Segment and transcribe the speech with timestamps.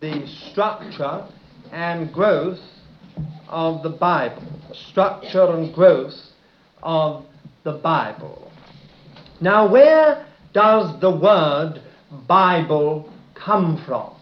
[0.00, 1.26] the structure
[1.72, 2.60] and growth
[3.48, 4.42] of the Bible.
[4.90, 6.14] Structure and growth
[6.82, 7.24] of
[7.64, 8.52] the Bible.
[9.40, 11.82] Now, where does the word
[12.28, 14.14] Bible come from?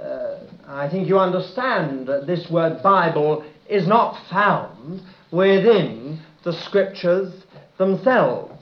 [0.00, 7.32] Uh, I think you understand that this word Bible is not found within the scriptures
[7.76, 8.52] themselves.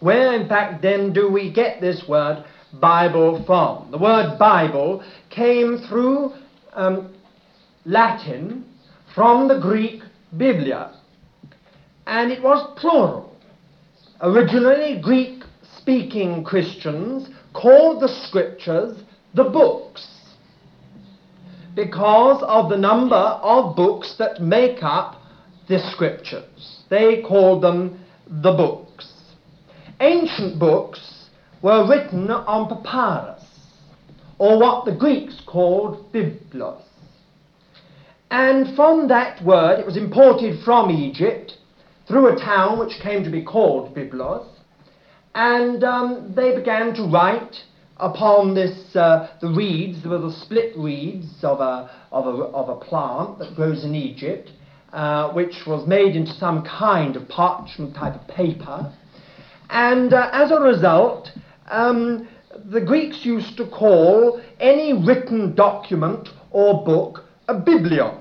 [0.00, 2.44] Where, in fact, then do we get this word
[2.80, 3.90] Bible from?
[3.90, 6.32] The word Bible came through
[6.72, 7.14] um,
[7.84, 8.64] Latin
[9.14, 10.02] from the Greek
[10.36, 10.94] Biblia,
[12.06, 13.36] and it was plural.
[14.20, 15.42] Originally, Greek
[15.76, 19.02] speaking Christians called the scriptures
[19.34, 20.06] the books
[21.74, 25.20] because of the number of books that make up
[25.68, 26.82] the scriptures.
[26.90, 29.12] They called them the books.
[30.00, 31.11] Ancient books
[31.62, 33.44] were written on papyrus,
[34.38, 36.82] or what the Greeks called biblos.
[38.32, 41.52] And from that word, it was imported from Egypt
[42.08, 44.46] through a town which came to be called Byblos,
[45.34, 47.56] and um, they began to write
[47.98, 52.84] upon this, uh, the reeds, the little split reeds of a, of a, of a
[52.84, 54.50] plant that grows in Egypt,
[54.92, 58.92] uh, which was made into some kind of parchment type of paper.
[59.70, 61.28] And uh, as a result,
[61.68, 62.28] um,
[62.70, 68.18] the Greeks used to call any written document or book a biblion.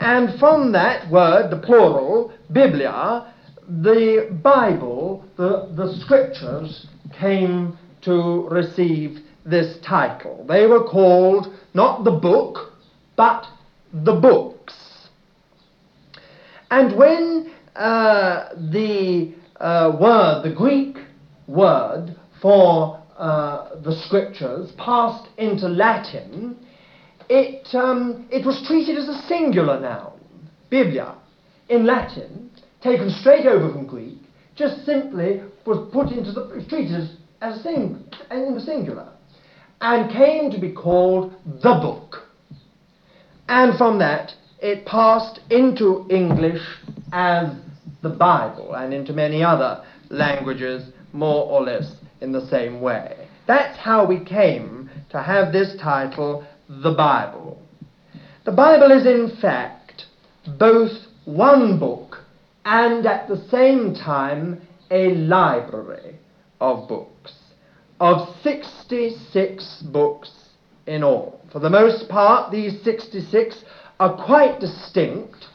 [0.00, 3.32] And from that word, the plural, biblia,
[3.68, 6.86] the Bible, the, the scriptures,
[7.18, 10.44] came to receive this title.
[10.48, 12.72] They were called not the book,
[13.16, 13.46] but
[13.92, 14.74] the books.
[16.70, 20.98] And when uh, the uh, word, the Greek
[21.46, 26.56] word for uh, the scriptures, passed into Latin,
[27.28, 30.20] it, um, it was treated as a singular noun,
[30.70, 31.16] biblia,
[31.68, 32.50] in Latin,
[32.82, 34.18] taken straight over from Greek,
[34.54, 37.08] just simply was put into the, treated
[37.40, 39.08] as a sing, in the singular,
[39.80, 42.26] and came to be called the book.
[43.48, 46.62] And from that, it passed into English
[47.12, 47.48] as
[48.02, 51.90] the Bible, and into many other languages more or less
[52.20, 53.28] in the same way.
[53.46, 57.62] That's how we came to have this title, the Bible.
[58.44, 60.04] The Bible is, in fact,
[60.58, 60.92] both
[61.24, 62.18] one book
[62.64, 64.60] and at the same time
[64.90, 66.16] a library
[66.60, 67.32] of books,
[68.00, 70.30] of 66 books
[70.86, 71.40] in all.
[71.52, 73.64] For the most part, these 66
[73.98, 75.46] are quite distinct,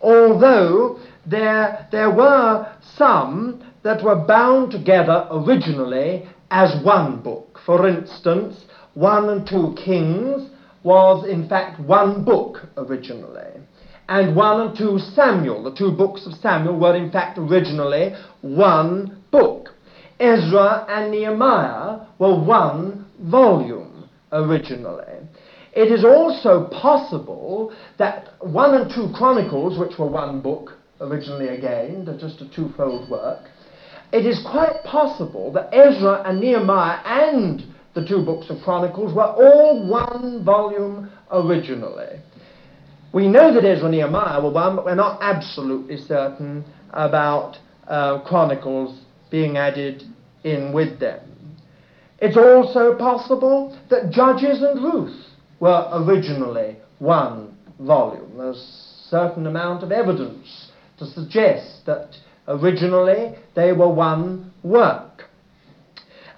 [0.00, 7.58] although there, there were some that were bound together originally as one book.
[7.64, 10.50] For instance, 1 and 2 Kings
[10.82, 13.60] was in fact one book originally.
[14.08, 19.22] And 1 and 2 Samuel, the two books of Samuel, were in fact originally one
[19.30, 19.70] book.
[20.20, 25.26] Ezra and Nehemiah were one volume originally.
[25.74, 32.04] It is also possible that 1 and 2 Chronicles, which were one book originally again,
[32.04, 33.48] they're just a twofold work,
[34.12, 37.64] it is quite possible that Ezra and Nehemiah and
[37.94, 42.20] the two books of Chronicles were all one volume originally.
[43.12, 47.56] We know that Ezra and Nehemiah were one, but we're not absolutely certain about
[47.86, 50.02] uh, Chronicles being added
[50.44, 51.20] in with them.
[52.18, 55.26] It's also possible that Judges and Ruth
[55.58, 58.36] were originally one volume.
[58.36, 62.14] There's a certain amount of evidence to suggest that
[62.48, 65.24] originally they were one work.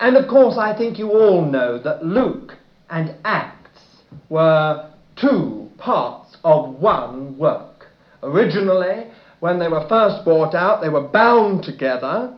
[0.00, 2.52] And of course, I think you all know that Luke
[2.90, 3.80] and Acts
[4.28, 7.86] were two parts of one work.
[8.22, 9.06] Originally,
[9.40, 12.36] when they were first brought out, they were bound together,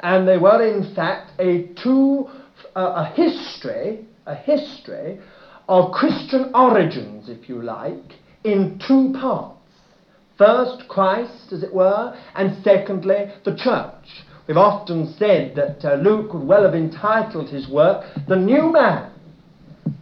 [0.00, 2.28] and they were in fact a two,
[2.76, 5.20] uh, a history, a history
[5.68, 8.12] of Christian origins, if you like,
[8.44, 9.61] in two parts.
[10.38, 14.24] First, Christ, as it were, and secondly, the church.
[14.46, 19.12] We've often said that uh, Luke could well have entitled his work The New Man,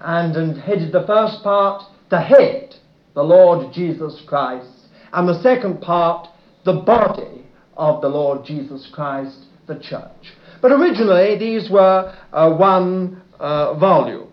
[0.01, 2.75] and, and headed the first part, The Head,
[3.15, 6.29] the Lord Jesus Christ, and the second part,
[6.65, 7.45] the body
[7.77, 10.35] of the Lord Jesus Christ, the church.
[10.63, 14.30] But originally, these were uh, one uh, volume.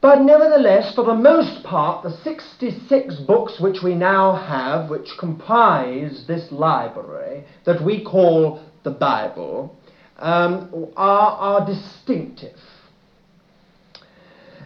[0.00, 6.24] But nevertheless, for the most part, the 66 books which we now have, which comprise
[6.26, 9.76] this library that we call the Bible,
[10.18, 12.56] um, are, are distinctive.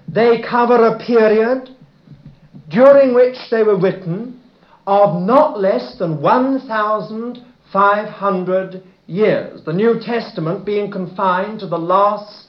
[0.09, 1.71] they cover a period
[2.69, 4.41] during which they were written
[4.87, 12.44] of not less than 1,500 years, the New Testament being confined to the last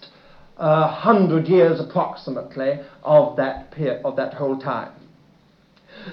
[0.57, 4.91] uh, hundred years approximately of that, per- of that whole time.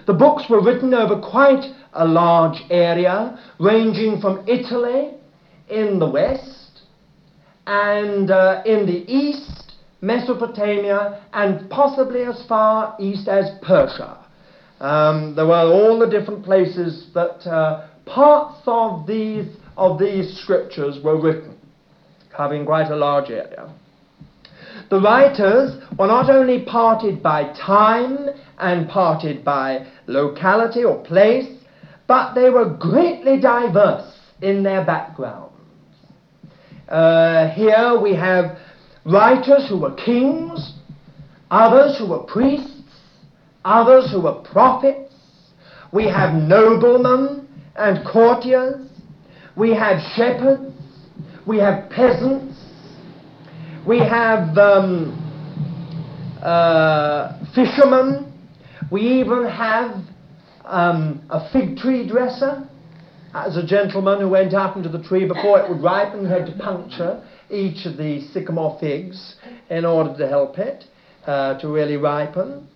[0.07, 5.11] The books were written over quite a large area, ranging from Italy
[5.69, 6.83] in the west
[7.67, 14.19] and uh, in the east, Mesopotamia, and possibly as far east as Persia.
[14.81, 19.47] Um, there were all the different places that uh, parts of these
[19.77, 21.57] of these scriptures were written,
[22.35, 23.73] covering quite a large area.
[24.91, 31.49] The writers were not only parted by time and parted by locality or place,
[32.07, 35.55] but they were greatly diverse in their backgrounds.
[36.89, 38.59] Uh, here we have
[39.07, 40.75] writers who were kings,
[41.51, 42.83] others who were priests,
[43.65, 45.15] others who were prophets.
[45.93, 48.87] We have noblemen and courtiers.
[49.57, 50.75] We have shepherds.
[51.47, 52.52] We have peasants.
[53.85, 55.19] We have um,
[56.41, 58.33] uh, fishermen.
[58.93, 60.05] We even have
[60.65, 62.69] um, a fig tree dresser.
[63.35, 66.53] As a gentleman who went up into the tree before it would ripen, had to
[66.59, 69.35] puncture each of the sycamore figs
[69.69, 70.85] in order to help it
[71.27, 72.69] uh, to really ripen.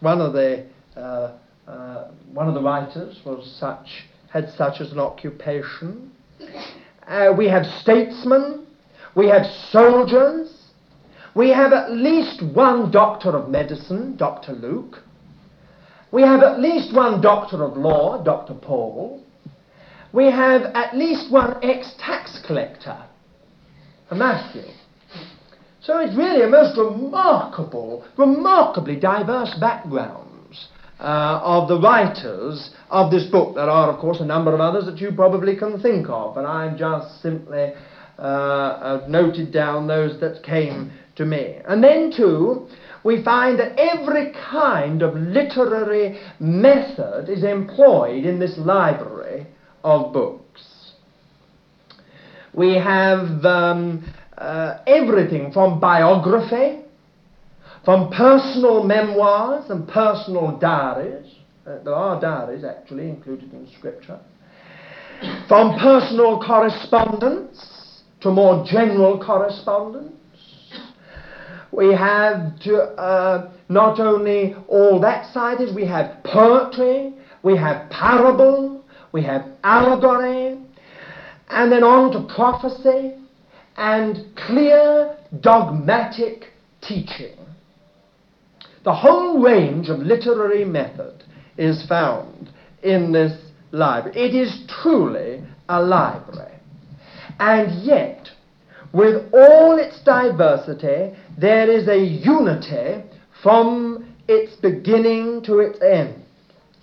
[0.00, 0.64] One of the
[0.96, 1.36] uh,
[1.66, 6.12] uh, one of the writers was such had such as an occupation.
[7.06, 8.65] Uh, we have statesmen.
[9.16, 10.52] We have soldiers.
[11.34, 14.52] We have at least one doctor of medicine, Dr.
[14.52, 14.98] Luke.
[16.12, 18.54] We have at least one doctor of law, Dr.
[18.54, 19.22] Paul.
[20.12, 23.04] We have at least one ex tax collector,
[24.12, 24.64] Matthew.
[25.80, 30.68] So it's really a most remarkable, remarkably diverse backgrounds
[31.00, 33.54] uh, of the writers of this book.
[33.54, 36.44] There are, of course, a number of others that you probably can think of, but
[36.44, 37.72] I'm just simply
[38.18, 41.58] uh, noted down those that came to me.
[41.66, 42.68] And then, too,
[43.04, 49.46] we find that every kind of literary method is employed in this library
[49.84, 50.92] of books.
[52.52, 56.80] We have um, uh, everything from biography,
[57.84, 61.32] from personal memoirs and personal diaries.
[61.66, 64.18] Uh, there are diaries actually included in Scripture.
[65.48, 67.75] From personal correspondence
[68.26, 70.12] to more general correspondence.
[71.70, 77.14] We have to, uh, not only all that side we have poetry,
[77.44, 80.58] we have parable, we have allegory,
[81.50, 83.14] and then on to prophecy,
[83.76, 86.46] and clear dogmatic
[86.82, 87.36] teaching.
[88.84, 91.22] The whole range of literary method
[91.56, 92.50] is found
[92.82, 93.38] in this
[93.70, 94.18] library.
[94.18, 96.55] It is truly a library.
[97.38, 98.28] And yet,
[98.92, 103.02] with all its diversity, there is a unity
[103.42, 106.22] from its beginning to its end.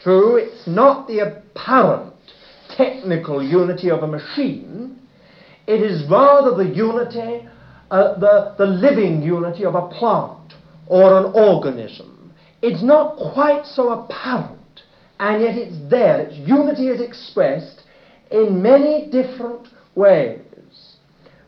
[0.01, 2.13] True, it's not the apparent
[2.75, 4.99] technical unity of a machine,
[5.65, 7.47] it is rather the unity,
[7.89, 10.53] uh, the, the living unity of a plant
[10.87, 12.33] or an organism.
[12.61, 14.81] It's not quite so apparent,
[15.19, 16.21] and yet it's there.
[16.21, 17.83] Its unity is expressed
[18.31, 20.39] in many different ways.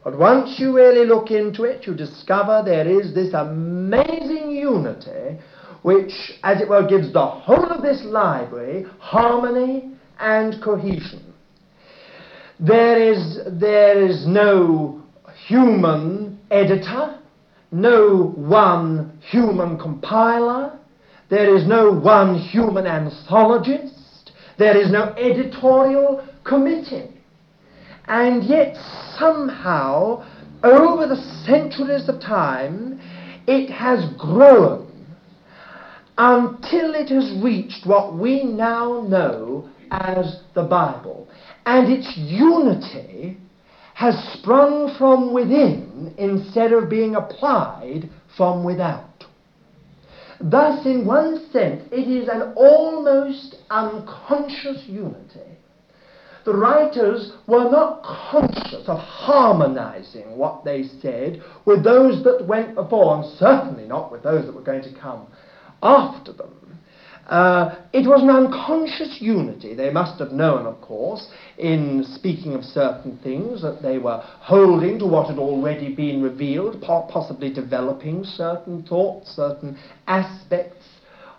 [0.04, 5.40] But once you really look into it, you discover there is this amazing unity
[5.82, 6.12] which,
[6.44, 11.34] as it were, gives the whole of this library harmony and cohesion.
[12.60, 15.04] There is, there is no
[15.48, 17.20] human editor,
[17.72, 20.80] no one human compiler,
[21.30, 27.15] there is no one human anthologist, there is no editorial committee.
[28.08, 28.76] And yet,
[29.18, 30.26] somehow,
[30.64, 33.00] over the centuries of time,
[33.48, 34.92] it has grown
[36.18, 41.28] until it has reached what we now know as the Bible
[41.66, 43.38] and its unity
[43.94, 49.26] has sprung from within instead of being applied from without.
[50.40, 55.55] Thus, in one sense, it is an almost unconscious unity.
[56.46, 63.16] The writers were not conscious of harmonizing what they said with those that went before,
[63.16, 65.26] and certainly not with those that were going to come
[65.82, 66.80] after them.
[67.28, 69.74] Uh, it was an unconscious unity.
[69.74, 75.00] They must have known, of course, in speaking of certain things, that they were holding
[75.00, 80.86] to what had already been revealed, possibly developing certain thoughts, certain aspects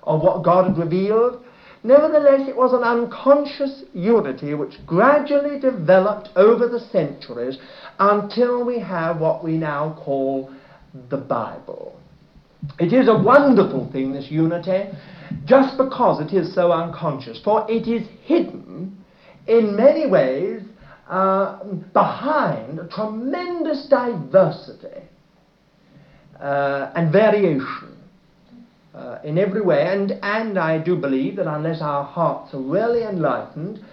[0.02, 1.44] of what God had revealed.
[1.82, 7.58] Nevertheless, it was an unconscious unity which gradually developed over the centuries
[7.98, 10.50] until we have what we now call
[11.10, 11.98] the Bible.
[12.80, 14.90] It is a wonderful thing, this unity,
[15.44, 19.04] just because it is so unconscious, for it is hidden
[19.46, 20.62] in many ways
[21.08, 25.02] uh, behind a tremendous diversity
[26.40, 27.95] uh, and variation
[28.96, 29.86] uh, in every way.
[29.86, 33.84] And, and I do believe that unless our hearts are really enlightened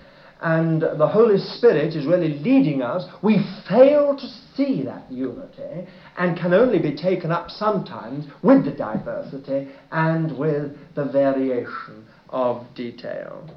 [0.42, 6.38] and the Holy Spirit is really leading us, we fail to see that unity and
[6.38, 13.50] can only be taken up sometimes with the diversity and with the variation of detail.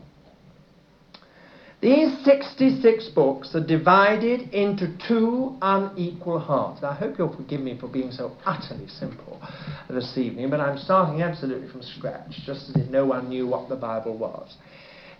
[1.82, 6.82] These 66 books are divided into two unequal halves.
[6.82, 9.40] I hope you'll forgive me for being so utterly simple
[9.90, 13.68] this evening, but I'm starting absolutely from scratch, just as if no one knew what
[13.68, 14.56] the Bible was.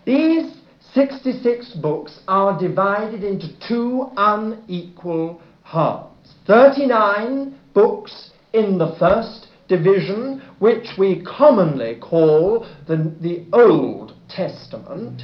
[0.05, 0.51] These
[0.93, 6.33] 66 books are divided into two unequal halves.
[6.47, 15.21] 39 books in the first division, which we commonly call the, the Old Testament,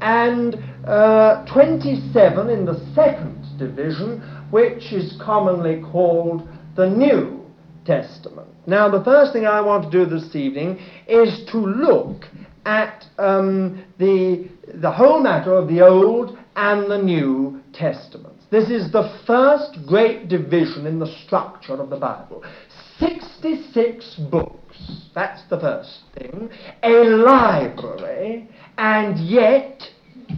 [0.00, 7.44] and uh, 27 in the second division, which is commonly called the New
[7.84, 8.48] Testament.
[8.66, 12.24] Now, the first thing I want to do this evening is to look
[12.66, 18.44] at um, the, the whole matter of the Old and the New Testaments.
[18.50, 22.44] This is the first great division in the structure of the Bible.
[22.98, 24.76] 66 books.
[25.14, 26.50] That's the first thing.
[26.82, 28.48] A library,
[28.78, 29.82] and yet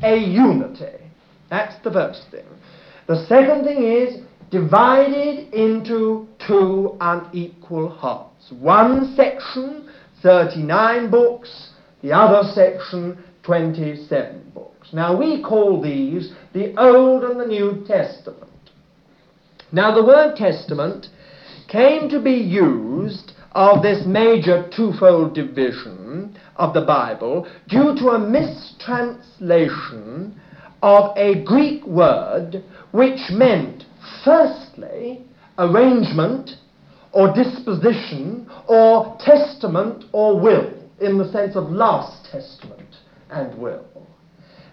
[0.02, 0.98] a unity.
[1.50, 2.46] That's the first thing.
[3.06, 8.52] The second thing is divided into two unequal halves.
[8.60, 9.88] One section,
[10.22, 11.70] 39 books,
[12.02, 14.88] the other section, 27 books.
[14.92, 18.50] Now we call these the Old and the New Testament.
[19.72, 21.08] Now the word Testament
[21.68, 28.18] came to be used of this major twofold division of the Bible due to a
[28.18, 30.38] mistranslation
[30.82, 32.62] of a Greek word
[32.92, 33.84] which meant,
[34.24, 35.22] firstly,
[35.58, 36.50] arrangement
[37.12, 42.98] or disposition or testament or will in the sense of last testament
[43.30, 43.84] and will.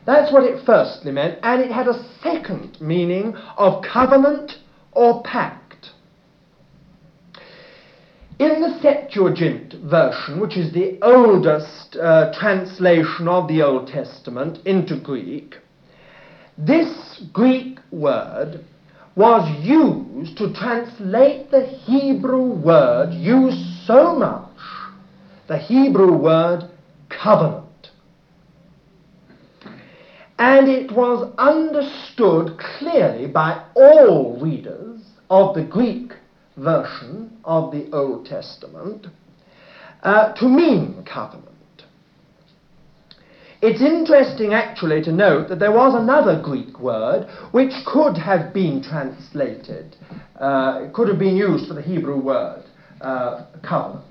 [0.06, 4.54] That's what it firstly meant, and it had a second meaning of covenant
[4.94, 5.67] or pact.
[8.40, 14.96] In the Septuagint version, which is the oldest uh, translation of the Old Testament into
[15.00, 15.56] Greek,
[16.56, 18.64] this Greek word
[19.16, 24.60] was used to translate the Hebrew word used so much,
[25.48, 26.70] the Hebrew word
[27.10, 27.90] covenant.
[30.38, 35.02] And it was understood clearly by all readers
[35.32, 36.14] of the Greek
[36.58, 39.08] version of the Old Testament
[40.04, 41.48] uh, to mean covenant.
[43.62, 48.84] It's interesting actually to note that there was another Greek word which could have been
[48.84, 49.96] translated,
[50.40, 52.64] uh, could have been used for the Hebrew word
[53.02, 54.04] uh, covenant.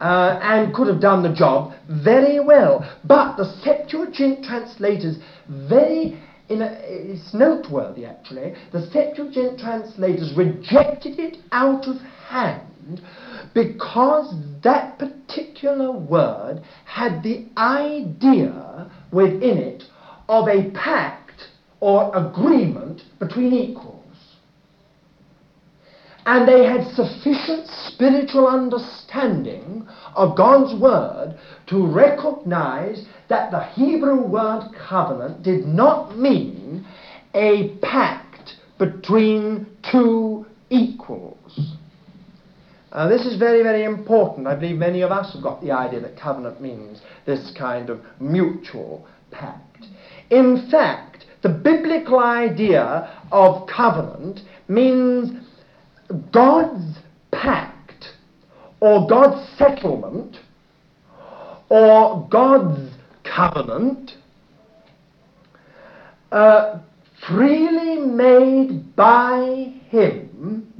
[0.00, 2.84] Uh, and could have done the job very well.
[3.04, 5.16] But the Septuagint translators
[5.48, 6.20] very
[6.60, 11.96] a, it's noteworthy actually, the Septuagint translators rejected it out of
[12.28, 13.00] hand
[13.54, 19.84] because that particular word had the idea within it
[20.28, 21.48] of a pact
[21.80, 23.91] or agreement between equals.
[26.24, 34.70] And they had sufficient spiritual understanding of God's word to recognize that the Hebrew word
[34.88, 36.86] covenant did not mean
[37.34, 41.76] a pact between two equals.
[42.92, 44.46] Uh, this is very, very important.
[44.46, 48.00] I believe many of us have got the idea that covenant means this kind of
[48.20, 49.86] mutual pact.
[50.30, 55.42] In fact, the biblical idea of covenant means
[56.32, 56.98] God's
[57.30, 58.06] pact
[58.80, 60.36] or God's settlement
[61.68, 62.90] or God's
[63.24, 64.12] covenant
[66.30, 66.80] uh,
[67.26, 70.72] freely made by him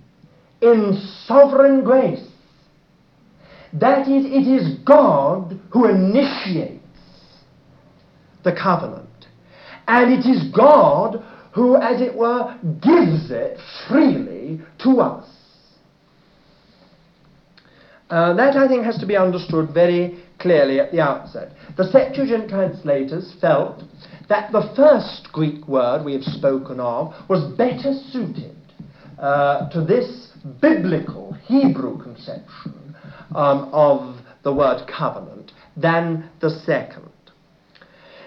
[0.61, 2.27] in sovereign grace.
[3.73, 6.83] That is, it is God who initiates
[8.45, 9.09] the covenant.
[9.89, 15.29] And it is God who, as it were, gives it freely to us.
[18.11, 21.53] Uh, that, I think, has to be understood very clearly at the outset.
[21.77, 23.83] The Septuagint translators felt
[24.29, 28.57] that the first Greek word we have spoken of was better suited
[29.19, 30.29] uh, to this
[30.61, 32.95] biblical Hebrew conception
[33.35, 37.12] um, of the word covenant than the second.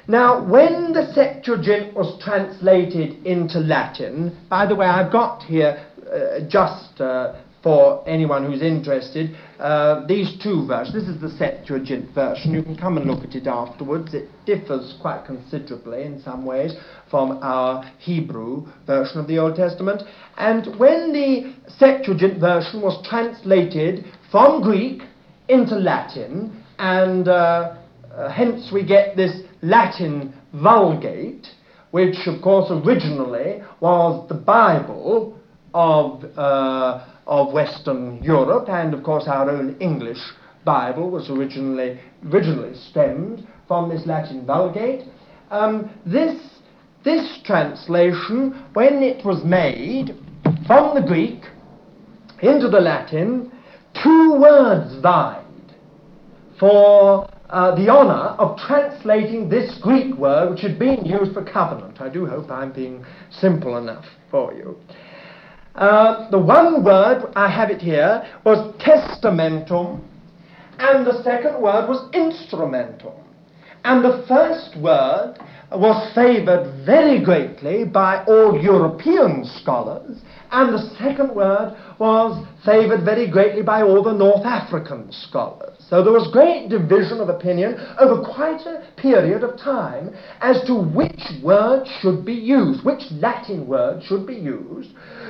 [0.08, 6.48] Now, when the Septuagint was translated into Latin, by the way, I've got here uh,
[6.48, 10.94] just uh, for anyone who's interested uh, these two versions.
[10.94, 12.54] This is the Septuagint version.
[12.54, 14.14] You can come and look at it afterwards.
[14.14, 16.76] It differs quite considerably in some ways
[17.10, 20.04] from our Hebrew version of the Old Testament.
[20.38, 25.02] And when the Septuagint version was translated from Greek
[25.48, 27.78] into Latin, and uh,
[28.14, 31.48] uh, hence we get this Latin Vulgate,
[31.90, 35.40] which of course originally was the Bible
[35.74, 40.20] of, uh, of Western Europe, and of course our own English
[40.64, 42.00] Bible was originally,
[42.32, 45.04] originally stemmed from this Latin Vulgate.
[45.50, 46.40] Um, this,
[47.04, 50.16] this translation, when it was made
[50.68, 51.42] from the Greek
[52.42, 53.52] into the Latin,
[54.04, 55.44] two words died
[56.60, 62.02] for uh, the honour of translating this Greek word which had been used for covenant.
[62.02, 64.78] I do hope I'm being simple enough for you.
[65.76, 70.02] Uh, the one word, I have it here, was testamentum,
[70.80, 73.14] and the second word was instrumentum.
[73.84, 75.36] And the first word
[75.72, 83.30] was favoured very greatly by all European scholars, and the second word was favoured very
[83.30, 85.76] greatly by all the North African scholars.
[85.90, 90.74] So there was great division of opinion over quite a period of time as to
[90.74, 94.90] which word should be used, which Latin word should be used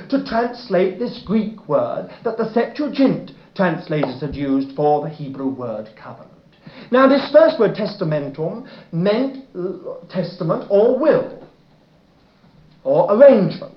[0.09, 5.89] to translate this Greek word that the Septuagint translators had used for the Hebrew word
[6.01, 6.34] covenant.
[6.91, 9.45] Now, this first word, testamentum, meant
[10.09, 11.45] testament or will
[12.83, 13.73] or arrangement.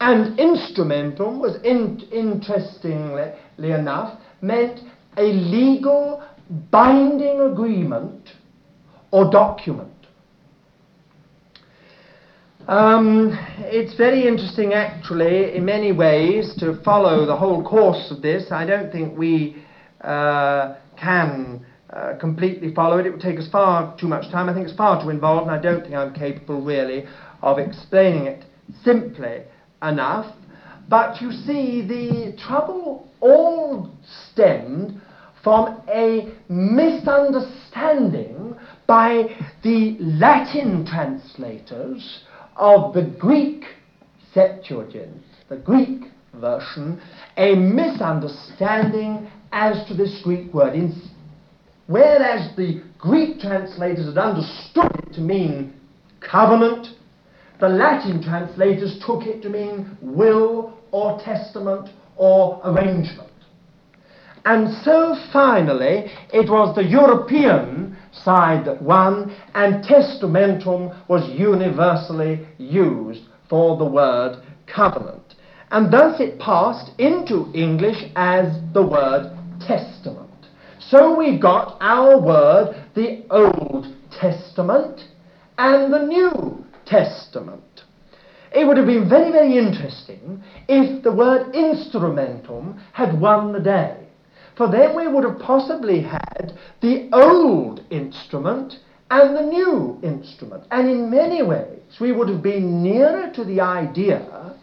[0.00, 4.80] And instrumentum was, in, interestingly enough, meant
[5.16, 6.22] a legal
[6.70, 8.30] binding agreement
[9.10, 9.90] or document.
[12.68, 18.50] Um, it's very interesting, actually, in many ways, to follow the whole course of this.
[18.50, 19.62] I don't think we
[20.00, 23.06] uh, can uh, completely follow it.
[23.06, 24.48] It would take us far too much time.
[24.48, 27.04] I think it's far too involved, and I don't think I'm capable, really,
[27.42, 28.44] of explaining it
[28.84, 29.42] simply
[29.82, 30.34] enough.
[30.88, 33.90] But you see, the trouble all
[34.30, 35.00] stemmed
[35.42, 42.22] from a misunderstanding by the Latin translators
[42.56, 43.64] of the Greek
[44.34, 47.00] Septuagint, the Greek version,
[47.36, 50.74] a misunderstanding as to this Greek word.
[50.74, 50.92] In,
[51.86, 55.74] whereas the Greek translators had understood it to mean
[56.20, 56.88] covenant,
[57.60, 63.30] the Latin translators took it to mean will or testament or arrangement.
[64.44, 73.22] And so finally, it was the European side that won, and testamentum was universally used
[73.50, 75.34] for the word covenant.
[75.72, 80.25] And thus it passed into English as the word testament.
[80.88, 83.86] So we've got our word, the Old
[84.20, 85.00] Testament,
[85.58, 87.62] and the New Testament.
[88.54, 94.06] It would have been very, very interesting if the word instrumentum had won the day.
[94.56, 98.78] For then we would have possibly had the old instrument
[99.10, 100.64] and the new instrument.
[100.70, 104.56] And in many ways, we would have been nearer to the idea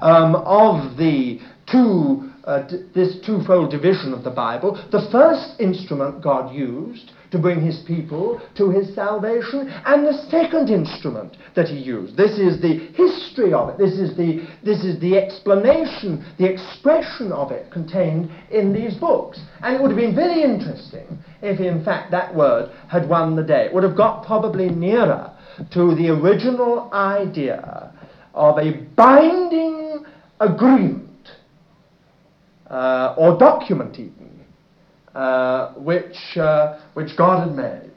[0.00, 4.74] um, of the two, uh, this twofold division of the Bible.
[4.92, 10.70] The first instrument God used to bring his people to his salvation, and the second
[10.70, 12.16] instrument that he used.
[12.16, 13.78] This is the history of it.
[13.78, 19.40] This is the, this is the explanation, the expression of it contained in these books.
[19.62, 23.42] And it would have been very interesting if, in fact, that word had won the
[23.42, 23.64] day.
[23.64, 25.36] It would have got probably nearer
[25.72, 27.92] to the original idea
[28.32, 30.04] of a binding
[30.38, 31.03] agreement
[32.70, 34.34] uh, or document even
[35.14, 37.90] uh, which, uh, which God had made.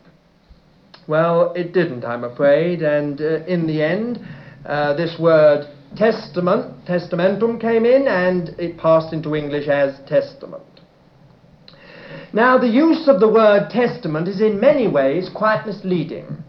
[1.08, 4.20] Well, it didn't, I'm afraid, and uh, in the end,
[4.66, 10.64] uh, this word testament, testamentum came in, and it passed into English as testament.
[12.34, 16.44] Now, the use of the word testament is in many ways quite misleading.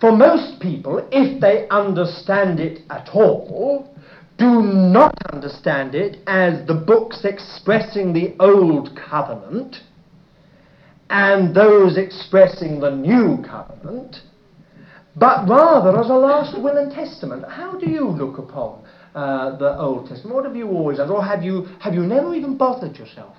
[0.00, 3.88] For most people, if they understand it at all,
[4.40, 9.76] do not understand it as the books expressing the Old Covenant
[11.10, 14.16] and those expressing the New Covenant,
[15.14, 17.44] but rather as a last will and testament.
[17.50, 18.82] How do you look upon
[19.14, 20.34] uh, the Old Testament?
[20.34, 21.10] What have you always done?
[21.10, 23.36] Or have you, have you never even bothered yourself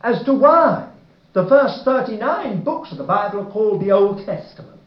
[0.00, 0.92] as to why
[1.34, 4.80] the first 39 books of the Bible are called the Old Testament?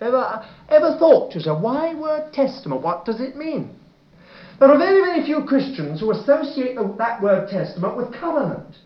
[0.00, 2.82] Ever, ever thought to yourself, why word testament?
[2.82, 3.78] What does it mean?
[4.62, 8.76] There are very, very few Christians who associate that word testament with covenant.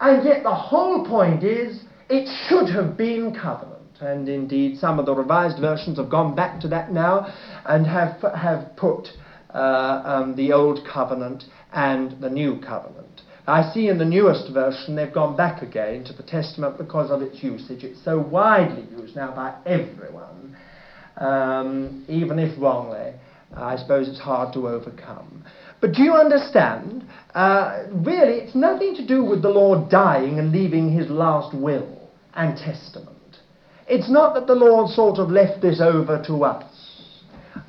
[0.00, 4.00] And yet the whole point is it should have been covenant.
[4.00, 7.30] And indeed, some of the revised versions have gone back to that now
[7.66, 9.08] and have, have put
[9.52, 13.20] uh, um, the Old Covenant and the New Covenant.
[13.46, 17.20] I see in the newest version they've gone back again to the Testament because of
[17.20, 17.84] its usage.
[17.84, 20.56] It's so widely used now by everyone,
[21.18, 23.12] um, even if wrongly.
[23.54, 25.44] I suppose it's hard to overcome.
[25.80, 27.04] But do you understand?
[27.34, 32.10] Uh, really, it's nothing to do with the Lord dying and leaving his last will
[32.34, 33.16] and testament.
[33.88, 36.72] It's not that the Lord sort of left this over to us.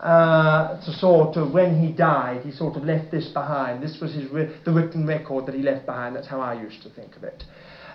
[0.02, 3.82] Uh, to sort of, when he died, he sort of left this behind.
[3.82, 6.16] This was his ri- the written record that he left behind.
[6.16, 7.44] That's how I used to think of it.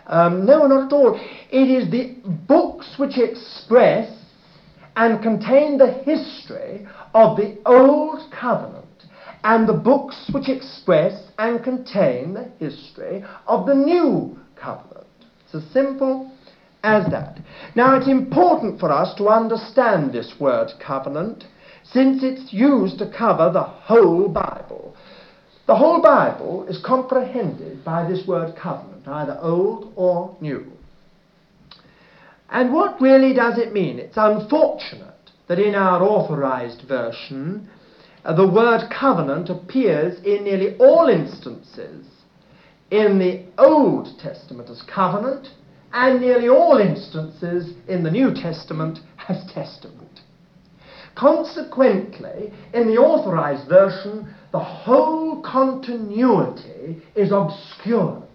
[0.06, 1.14] Um, no, not at all.
[1.50, 2.16] It is the
[2.48, 4.10] books which express
[4.96, 8.86] and contain the history of the Old Covenant
[9.44, 15.06] and the books which express and contain the history of the New Covenant.
[15.44, 16.30] It's as simple
[16.82, 17.38] as that.
[17.74, 21.44] Now, it's important for us to understand this word covenant
[21.84, 24.94] since it's used to cover the whole Bible.
[25.66, 30.71] The whole Bible is comprehended by this word covenant, either old or new.
[32.52, 33.98] And what really does it mean?
[33.98, 37.68] It's unfortunate that in our authorized version,
[38.26, 42.06] uh, the word covenant appears in nearly all instances
[42.90, 45.48] in the Old Testament as covenant,
[45.94, 50.20] and nearly all instances in the New Testament as testament.
[51.14, 58.28] Consequently, in the authorized version, the whole continuity is obscured,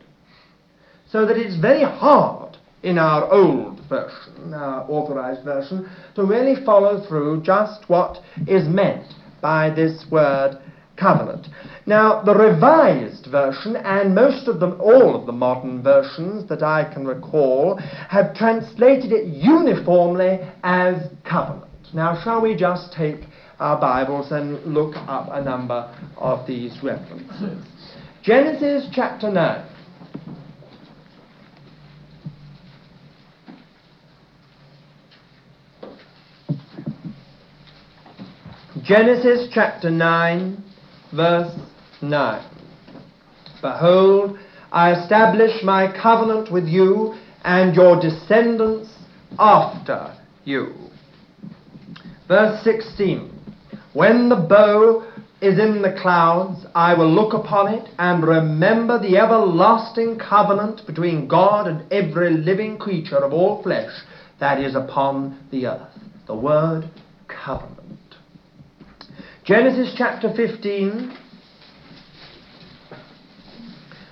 [1.07, 2.46] so that it's very hard
[2.83, 9.13] in our old version, our authorized version, to really follow through just what is meant
[9.41, 10.59] by this word
[10.97, 11.47] covenant.
[11.85, 16.91] Now, the revised version and most of them, all of the modern versions that I
[16.91, 17.77] can recall,
[18.09, 21.71] have translated it uniformly as covenant.
[21.93, 23.21] Now, shall we just take
[23.59, 27.63] our Bibles and look up a number of these references?
[28.23, 29.66] Genesis chapter 9.
[38.87, 40.63] Genesis chapter 9,
[41.13, 41.53] verse
[42.01, 42.49] 9.
[43.61, 44.39] Behold,
[44.71, 48.89] I establish my covenant with you and your descendants
[49.37, 50.73] after you.
[52.29, 53.29] Verse 16.
[53.91, 55.05] When the bow
[55.41, 61.27] is in the clouds, I will look upon it and remember the everlasting covenant between
[61.27, 63.91] God and every living creature of all flesh
[64.39, 65.99] that is upon the earth.
[66.25, 66.89] The word
[67.27, 68.06] covenant.
[69.47, 71.17] Genesis chapter 15,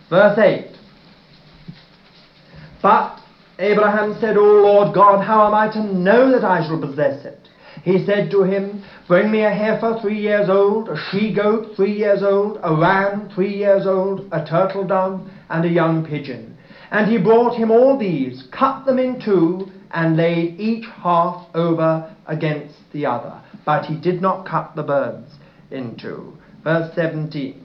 [0.09, 0.77] verse 8.
[2.81, 3.19] But
[3.59, 7.49] Abraham said, O Lord God, how am I to know that I shall possess it?
[7.83, 11.97] He said to him, Bring me a heifer three years old, a she goat three
[11.97, 15.19] years old, a ram three years old, a turtle dove,
[15.49, 16.57] and a young pigeon.
[16.91, 22.09] And he brought him all these, cut them in two, and laid each half over
[22.25, 25.32] against the other but he did not cut the birds
[25.71, 26.34] in two.
[26.63, 27.62] Verse 17.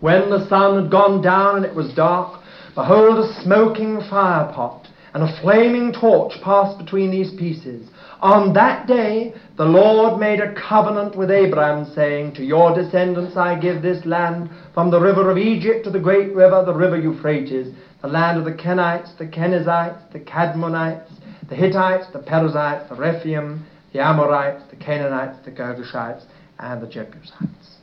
[0.00, 2.40] When the sun had gone down and it was dark,
[2.74, 7.88] behold, a smoking fire pot and a flaming torch passed between these pieces.
[8.20, 13.58] On that day the Lord made a covenant with Abraham, saying, To your descendants I
[13.58, 17.74] give this land, from the river of Egypt to the great river, the river Euphrates,
[18.02, 21.10] the land of the Kenites, the Kenizzites, the Kadmonites,
[21.48, 26.24] the Hittites, the Perizzites, the Rephaim, the Amorites, the Canaanites, the Girgashites,
[26.58, 27.76] and the Jebusites.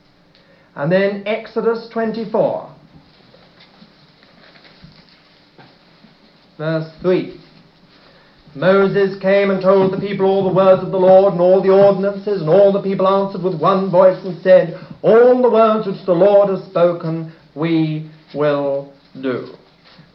[0.74, 2.74] And then Exodus 24,
[6.56, 7.40] verse 3.
[8.54, 11.70] Moses came and told the people all the words of the Lord and all the
[11.70, 16.04] ordinances, and all the people answered with one voice and said, All the words which
[16.06, 19.54] the Lord has spoken, we will do.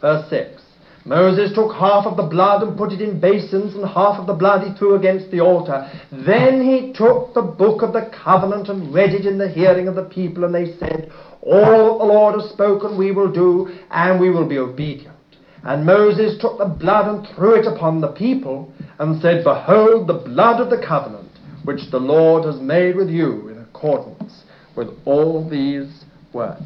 [0.02, 0.63] Verse 6.
[1.06, 4.34] Moses took half of the blood and put it in basins, and half of the
[4.34, 5.90] blood he threw against the altar.
[6.12, 9.96] Then he took the book of the covenant and read it in the hearing of
[9.96, 11.12] the people, and they said,
[11.42, 15.18] All that the Lord has spoken we will do, and we will be obedient.
[15.64, 20.24] And Moses took the blood and threw it upon the people, and said, Behold the
[20.26, 21.32] blood of the covenant,
[21.66, 24.44] which the Lord has made with you in accordance
[24.76, 26.62] with all these words.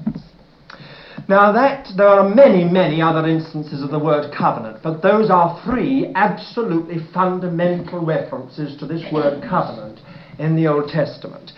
[1.29, 5.61] Now that there are many, many other instances of the word covenant, but those are
[5.65, 9.99] three absolutely fundamental references to this word covenant
[10.39, 11.51] in the Old Testament.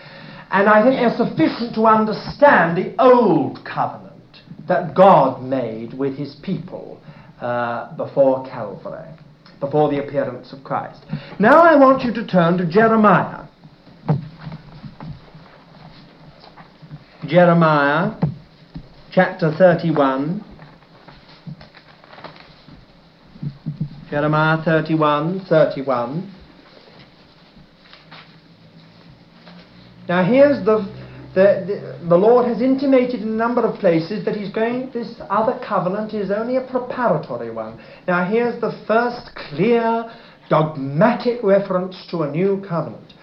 [0.49, 4.10] And I think they're sufficient to understand the old covenant
[4.67, 6.99] that God made with his people
[7.39, 9.08] uh, before Calvary,
[9.60, 11.05] before the appearance of Christ.
[11.39, 13.45] Now I want you to turn to Jeremiah.
[17.27, 18.15] Jeremiah
[19.12, 20.43] chapter 31.
[24.10, 26.36] Jeremiah 31, 31.
[30.08, 30.80] Now here's the,
[31.36, 35.15] the, the, the, Lord has intimated in a number of places that he's going, this
[35.30, 37.80] other covenant is only a preparatory one.
[38.08, 40.12] Now here's the first clear,
[40.50, 43.13] dogmatic reference to a new covenant.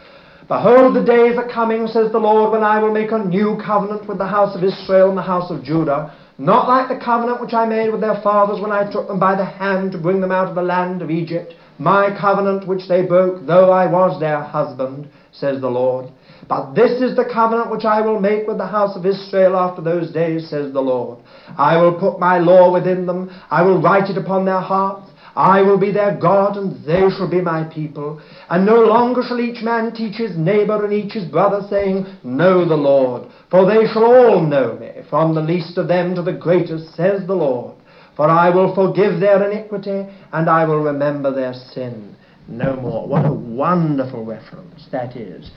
[0.49, 4.09] Behold, the days are coming, says the Lord, when I will make a new covenant
[4.09, 7.53] with the house of Israel and the house of Judah, not like the covenant which
[7.53, 10.31] I made with their fathers when I took them by the hand to bring them
[10.31, 14.41] out of the land of Egypt, my covenant which they broke, though I was their
[14.41, 16.13] husband, says the Lord.
[16.49, 19.83] But this is the covenant which I will make with the house of Israel after
[19.83, 21.19] those days, says the Lord.
[21.59, 25.11] I will put my law within them, I will write it upon their hearts.
[25.37, 28.23] I will be their God, and they shall be my people.
[28.49, 32.67] And no longer shall each man teach his neighbor and each his brother, saying, Know
[32.67, 33.31] the Lord.
[33.51, 37.27] For they shall all know me, from the least of them to the greatest, says
[37.27, 37.77] the Lord.
[38.17, 42.17] For I will forgive their iniquity, and I will remember their sin
[42.49, 43.07] no more.
[43.07, 45.51] What a wonderful reference that is.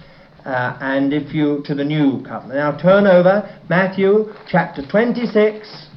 [0.44, 2.56] Uh, and if you, to the new covenant.
[2.56, 5.88] Now turn over, Matthew chapter 26,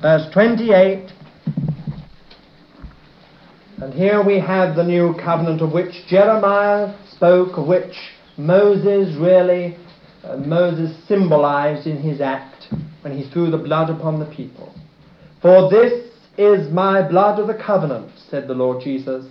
[0.00, 1.12] verse 28
[3.82, 7.92] and here we have the new covenant of which Jeremiah spoke, of which
[8.36, 9.76] Moses really,
[10.22, 14.72] uh, Moses symbolized in his act when he threw the blood upon the people.
[15.40, 19.26] For this is my blood of the covenant, said the Lord Jesus,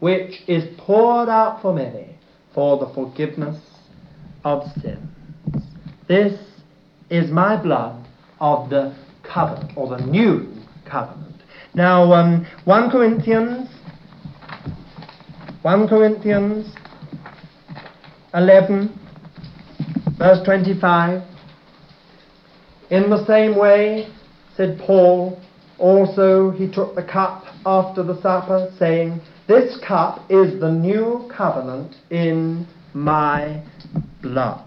[0.00, 2.16] which is poured out for many
[2.52, 3.60] for the forgiveness
[4.42, 5.62] of sins.
[6.08, 6.40] This
[7.08, 8.04] is my blood
[8.40, 10.52] of the covenant, or the new
[10.90, 11.36] covenant.
[11.74, 13.68] Now, um, 1 Corinthians
[15.62, 16.74] 1 Corinthians
[18.34, 18.98] 11,
[20.18, 21.22] verse 25.
[22.90, 24.12] In the same way,
[24.56, 25.40] said Paul,
[25.78, 31.94] also he took the cup after the supper, saying, This cup is the new covenant
[32.10, 33.62] in my
[34.20, 34.64] blood.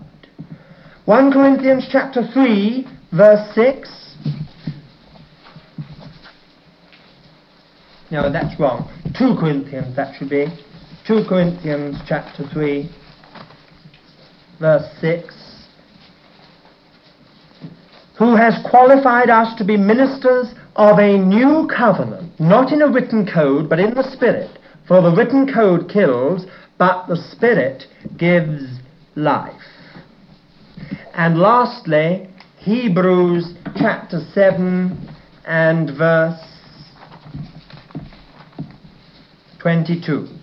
[1.03, 4.15] 1 Corinthians chapter 3, verse 6.
[8.11, 8.89] No, that's wrong.
[9.17, 10.47] 2 Corinthians, that should be.
[11.07, 12.89] 2 Corinthians chapter 3,
[14.59, 15.35] verse 6.
[18.17, 23.29] Who has qualified us to be ministers of a new covenant, not in a written
[23.31, 24.57] code, but in the Spirit.
[24.87, 26.47] For the written code kills,
[26.79, 27.83] but the Spirit
[28.17, 28.63] gives
[29.15, 29.53] life.
[31.13, 35.15] And lastly, Hebrews chapter 7
[35.45, 36.41] and verse
[39.59, 40.34] 22.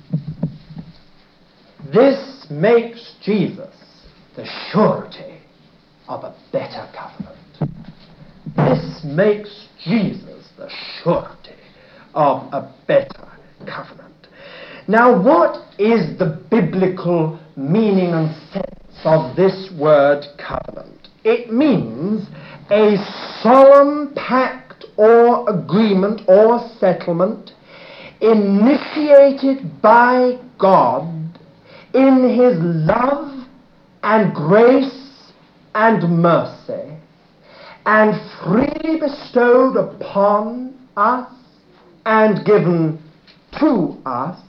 [1.93, 3.75] This makes Jesus
[4.35, 5.41] the surety
[6.09, 7.75] of a better covenant.
[8.57, 10.71] This makes Jesus the
[11.03, 11.61] surety
[12.15, 13.29] of a better
[13.67, 14.29] covenant.
[14.89, 21.09] Now, what is the biblical meaning and sense of this word covenant?
[21.25, 22.27] It means
[22.71, 22.97] a
[23.43, 27.51] solemn pact or agreement or settlement
[28.23, 31.22] initiated by God
[31.95, 33.47] in his love
[34.03, 35.33] and grace
[35.75, 36.97] and mercy,
[37.87, 41.33] and freely bestowed upon us
[42.05, 43.03] and given
[43.59, 44.41] to us,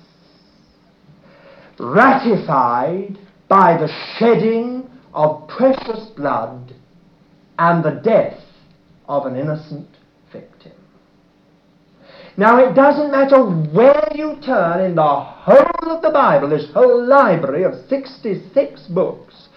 [1.80, 6.74] ratified by the shedding of precious blood
[7.60, 8.42] and the death
[9.08, 9.88] of an innocent.
[12.36, 17.06] Now, it doesn't matter where you turn in the whole of the Bible, this whole
[17.06, 19.50] library of 66 books,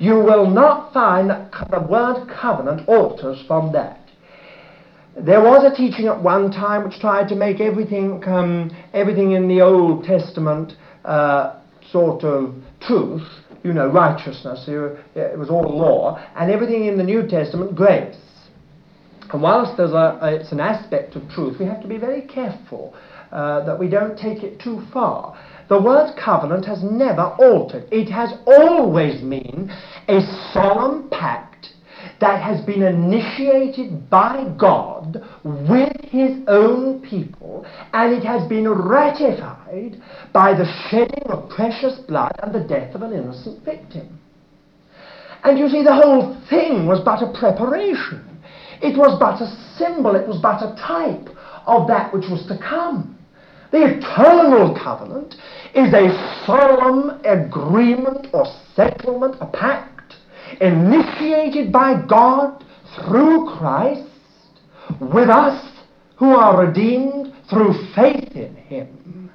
[0.00, 4.00] you will not find that the word covenant alters from that.
[5.16, 9.46] there was a teaching at one time which tried to make everything, um, everything in
[9.46, 10.72] the Old Testament
[11.04, 11.60] uh,
[11.92, 13.22] sort of truth,
[13.62, 14.64] you know, righteousness.
[14.66, 18.16] It was all law, and everything in the New Testament grace.
[19.32, 22.22] And whilst there's a, a, it's an aspect of truth, we have to be very
[22.22, 22.94] careful
[23.32, 25.36] uh, that we don't take it too far.
[25.68, 27.88] The word covenant has never altered.
[27.90, 29.70] It has always been
[30.08, 30.20] a
[30.52, 31.68] solemn pact
[32.20, 40.00] that has been initiated by God with his own people, and it has been ratified
[40.32, 44.18] by the shedding of precious blood and the death of an innocent victim.
[45.42, 48.33] And you see, the whole thing was but a preparation.
[48.82, 51.28] It was but a symbol, it was but a type
[51.66, 53.18] of that which was to come.
[53.70, 55.34] The eternal covenant
[55.74, 60.14] is a solemn agreement or settlement, a pact,
[60.60, 64.08] initiated by God through Christ
[65.00, 65.72] with us
[66.16, 69.30] who are redeemed through faith in Him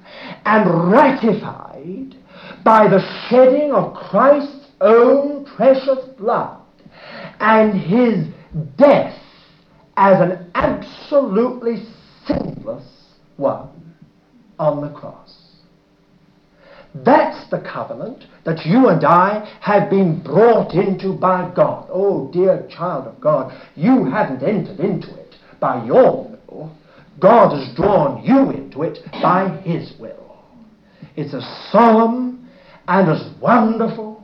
[0.46, 2.16] and ratified
[2.64, 6.62] by the shedding of Christ's own precious blood
[7.40, 8.26] and His
[8.78, 9.20] death
[10.00, 11.84] as an absolutely
[12.26, 12.86] sinless
[13.36, 13.68] one
[14.58, 15.58] on the cross.
[16.96, 21.90] That's the covenant that you and I have been brought into by God.
[21.92, 26.72] Oh, dear child of God, you haven't entered into it by your will.
[27.20, 30.38] God has drawn you into it by His will.
[31.18, 32.50] It's as solemn
[32.88, 34.24] and as wonderful,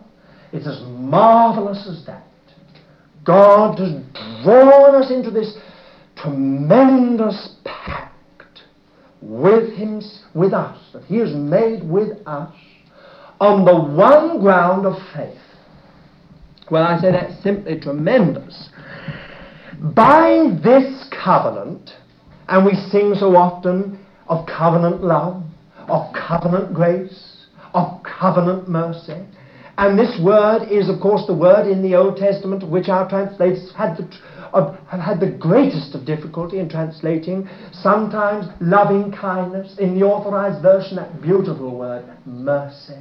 [0.54, 2.25] it's as marvelous as that.
[3.26, 3.92] God has
[4.44, 5.58] drawn us into this
[6.16, 8.62] tremendous pact
[9.22, 10.02] with him,
[10.34, 12.54] with us, that he has made with us
[13.42, 15.38] on the one ground of faith.
[16.72, 18.70] Well, I say that's simply tremendous.
[19.80, 21.92] By this covenant,
[22.48, 25.44] and we sing so often of covenant love,
[25.88, 29.26] of covenant grace, of covenant mercy,
[29.78, 33.74] and this word is, of course, the word in the Old Testament which our translators
[33.76, 34.08] had the,
[34.54, 37.50] uh, have had the greatest of difficulty in translating.
[37.74, 39.78] Sometimes loving kindness.
[39.78, 43.00] In the authorized version, that beautiful word, mercy.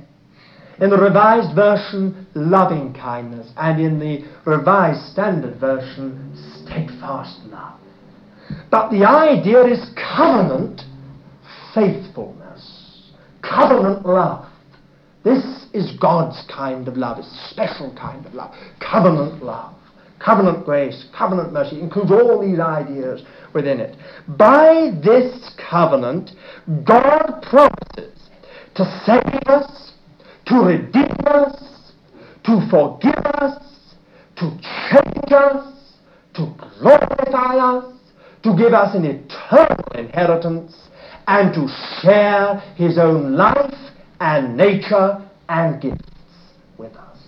[0.81, 3.53] In the revised version, loving kindness.
[3.57, 6.35] And in the revised standard version,
[6.65, 7.79] steadfast love.
[8.71, 10.83] But the idea is covenant
[11.73, 14.51] faithfulness, covenant love.
[15.25, 19.75] This is God's kind of love, a special kind of love, covenant love,
[20.23, 23.23] covenant grace, covenant mercy, includes all these ideas
[23.55, 23.97] within it.
[24.29, 26.33] By this covenant,
[26.87, 28.29] God promises
[28.75, 29.93] to save us,
[30.47, 31.93] to redeem us,
[32.45, 33.63] to forgive us,
[34.37, 34.51] to
[34.91, 35.67] change us,
[36.35, 37.95] to glorify us,
[38.43, 40.77] to give us an eternal inheritance,
[41.27, 41.67] and to
[42.03, 43.73] share his own life
[44.21, 46.09] and nature and gifts
[46.79, 47.19] with us.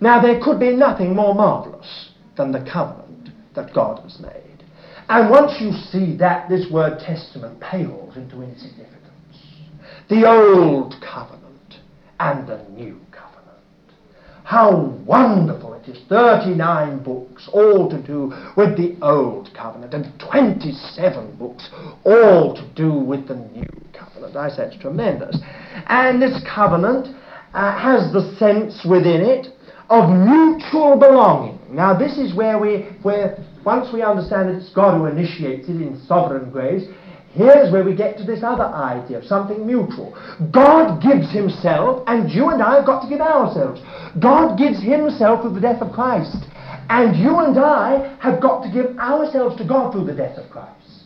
[0.00, 4.64] Now, there could be nothing more marvelous than the covenant that God has made.
[5.08, 8.96] And once you see that, this word testament pales into insignificance.
[10.08, 11.80] The old covenant
[12.18, 13.00] and the new.
[14.50, 16.02] How wonderful it is.
[16.08, 21.70] 39 books, all to do with the Old Covenant, and 27 books,
[22.04, 24.34] all to do with the New Covenant.
[24.34, 25.38] I say it's tremendous.
[25.86, 27.14] And this covenant
[27.54, 29.46] uh, has the sense within it
[29.88, 31.60] of mutual belonging.
[31.70, 35.80] Now, this is where we, where once we understand that it's God who initiates it
[35.80, 36.88] in sovereign grace,
[37.32, 40.18] Here's where we get to this other idea of something mutual.
[40.50, 43.80] God gives himself, and you and I have got to give ourselves.
[44.18, 46.36] God gives himself through the death of Christ.
[46.88, 50.50] And you and I have got to give ourselves to God through the death of
[50.50, 51.04] Christ.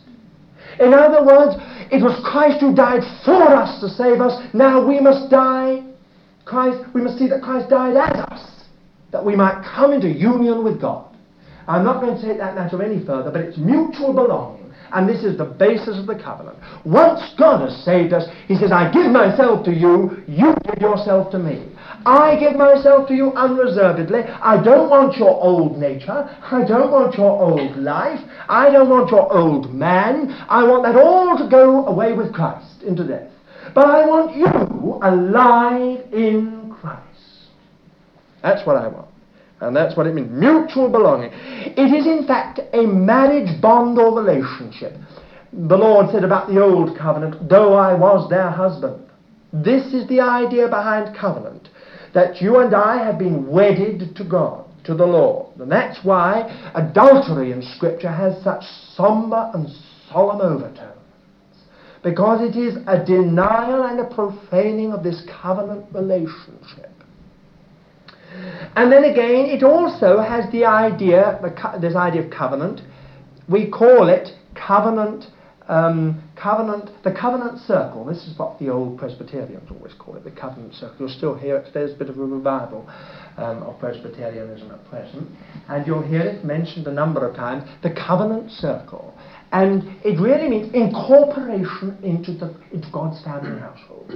[0.79, 1.55] In other words,
[1.91, 4.41] it was Christ who died for us to save us.
[4.53, 5.83] Now we must die.
[6.43, 8.63] Christ, we must see that Christ died as us,
[9.11, 11.15] that we might come into union with God.
[11.67, 14.64] I'm not going to take that matter any further, but it's mutual belonging.
[14.95, 16.57] And this is the basis of the covenant.
[16.85, 21.31] Once God has saved us, He says, I give myself to you, you give yourself
[21.31, 21.69] to me.
[22.05, 24.21] I give myself to you unreservedly.
[24.21, 26.29] I don't want your old nature.
[26.49, 28.21] I don't want your old life.
[28.47, 30.31] I don't want your old man.
[30.47, 33.29] I want that all to go away with Christ into death.
[33.73, 34.45] But I want you
[35.03, 37.49] alive in Christ.
[38.41, 39.14] That's what I want.
[39.65, 41.31] And that's what it means mutual belonging.
[41.33, 44.93] It is, in fact, a marriage bond or relationship.
[45.51, 49.01] The Lord said about the old covenant, though I was their husband.
[49.51, 51.69] This is the idea behind covenant
[52.13, 54.65] that you and I have been wedded to God.
[54.85, 55.57] to the Lord.
[55.59, 58.63] And that's why adultery in Scripture has such
[58.95, 59.67] somber and
[60.11, 60.91] solemn overtones.
[62.03, 66.91] Because it is a denial and a profaning of this covenant relationship.
[68.75, 71.39] And then again, it also has the idea,
[71.79, 72.81] this idea of covenant,
[73.47, 75.25] we call it covenant
[75.67, 78.05] um, covenant, the covenant circle.
[78.05, 80.95] This is what the old Presbyterians always call it, the covenant circle.
[80.99, 81.73] You'll still hear it.
[81.73, 82.87] There's a bit of a revival
[83.37, 85.27] um, of Presbyterianism at present,
[85.69, 87.67] and you'll hear it mentioned a number of times.
[87.81, 89.17] The covenant circle,
[89.51, 94.13] and it really means incorporation into the into God's family household.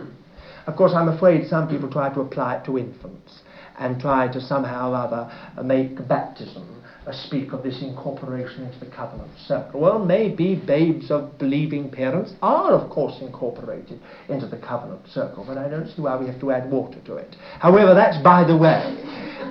[0.67, 3.38] Of course, I'm afraid some people try to apply it to infants
[3.79, 6.79] and try to somehow or other make baptism
[7.13, 9.79] speak of this incorporation into the covenant circle.
[9.79, 15.57] Well, maybe babes of believing parents are, of course, incorporated into the covenant circle, but
[15.57, 17.35] I don't see why we have to add water to it.
[17.59, 18.83] However, that's by the way.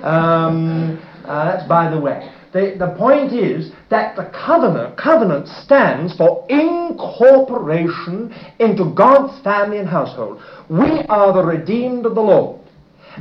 [0.03, 2.31] Um, uh, that's by the way.
[2.51, 9.87] The, the point is that the covenant, covenant stands for incorporation into God's family and
[9.87, 10.41] household.
[10.67, 12.58] We are the redeemed of the Lord.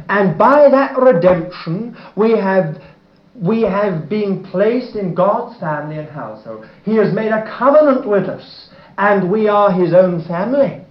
[0.09, 2.81] And by that redemption, we have
[3.35, 6.69] we have been placed in God's family and household.
[6.85, 10.85] He has made a covenant with us, and we are His own family.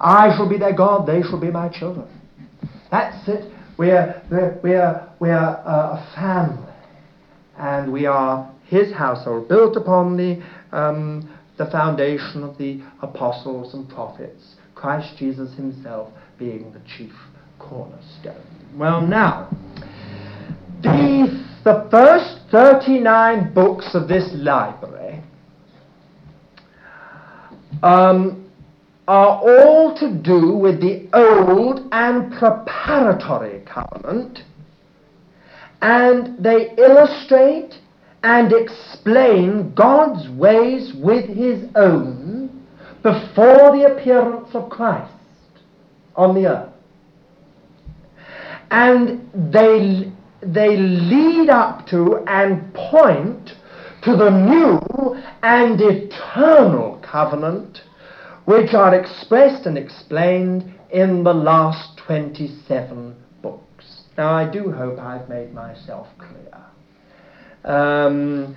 [0.00, 2.08] I shall be their God, they shall be my children.
[2.90, 3.52] That's it.
[3.78, 6.72] We're, we're, we're, we're a family,
[7.56, 10.42] and we are His household, built upon the,
[10.76, 17.12] um, the foundation of the apostles and prophets, Christ Jesus Himself being the chief
[17.58, 18.42] cornerstone.
[18.76, 19.48] Well, now,
[20.82, 25.20] the the first 39 books of this library
[27.82, 28.48] um,
[29.08, 34.44] are all to do with the Old and Preparatory Covenant,
[35.82, 37.74] and they illustrate
[38.22, 42.64] and explain God's ways with His own
[43.02, 45.12] before the appearance of Christ
[46.14, 46.75] on the earth.
[48.70, 53.52] And they they lead up to and point
[54.02, 57.80] to the new and eternal covenant
[58.44, 64.02] which are expressed and explained in the last 27 books.
[64.16, 66.64] Now, I do hope I've made myself clear.
[67.64, 68.56] Um,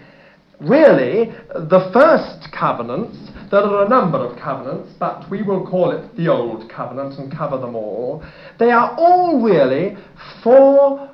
[0.59, 3.17] really, the first covenants,
[3.51, 7.31] there are a number of covenants, but we will call it the Old Covenant and
[7.31, 8.23] cover them all.
[8.59, 9.97] They are all really
[10.43, 11.09] for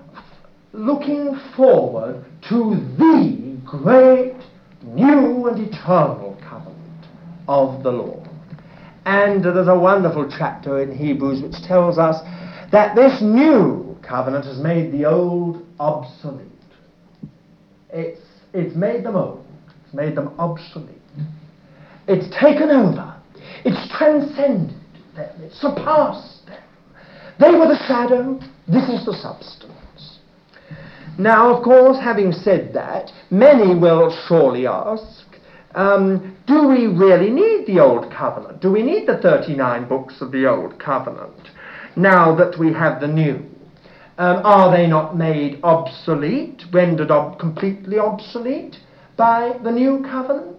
[0.74, 4.36] looking forward to the great
[4.84, 7.06] new and eternal covenant
[7.48, 8.28] of the Lord.
[9.06, 12.22] And there's a wonderful chapter in Hebrews which tells us
[12.72, 16.48] that this new covenant has made the old obsolete.
[17.92, 18.20] It's,
[18.54, 19.46] it's made them old.
[19.86, 20.95] It's made them obsolete.
[22.08, 23.16] It's taken over.
[23.64, 24.76] It's transcended
[25.16, 25.42] them.
[25.42, 26.62] It's surpassed them.
[27.40, 28.40] They were the shadow.
[28.68, 30.20] This is the substance.
[31.18, 35.26] Now, of course, having said that, many will surely ask,
[35.74, 38.62] um, do we really need the Old Covenant?
[38.62, 41.50] Do we need the 39 books of the Old Covenant
[41.96, 43.46] now that we have the New?
[44.18, 48.78] Um, are they not made obsolete, rendered ob- completely obsolete
[49.18, 50.55] by the New Covenant?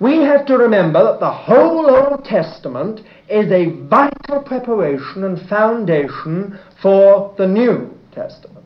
[0.00, 6.58] We have to remember that the whole Old Testament is a vital preparation and foundation
[6.82, 8.64] for the New Testament.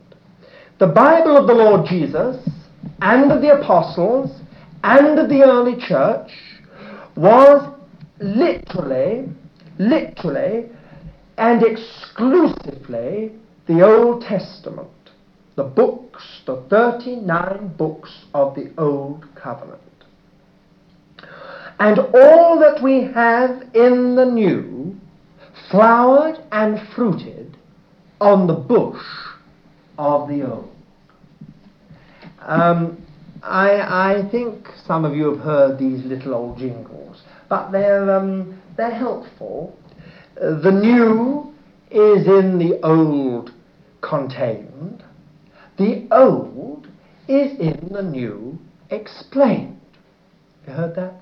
[0.79, 2.49] The Bible of the Lord Jesus
[3.03, 4.41] and of the apostles
[4.83, 6.31] and of the early church
[7.17, 7.75] was
[8.21, 9.29] literally,
[9.79, 10.71] literally,
[11.37, 13.33] and exclusively
[13.67, 14.89] the Old Testament.
[15.57, 19.88] The books, the 39 books of the Old Covenant.
[21.81, 24.97] And all that we have in the New
[25.71, 27.57] flowered and fruited
[28.21, 29.03] on the bush
[29.97, 30.75] of the old.
[32.41, 33.05] Um,
[33.43, 38.61] I, I think some of you have heard these little old jingles, but they're, um,
[38.77, 39.79] they're helpful.
[40.41, 41.55] Uh, the new
[41.91, 43.53] is in the old
[44.01, 45.03] contained.
[45.79, 46.89] The old
[47.29, 48.59] is in the new
[48.91, 49.81] explained.
[50.67, 51.18] You heard that?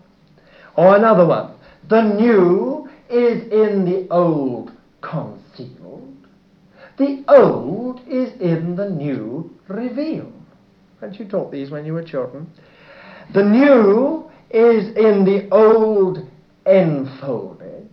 [0.77, 1.55] Or another one.
[1.89, 6.27] The new is in the old concealed.
[6.99, 10.33] The old is in the new revealed.
[11.01, 12.51] Hadn't you taught these when you were children?
[13.35, 16.19] The new is in the old
[16.65, 17.89] enfolded.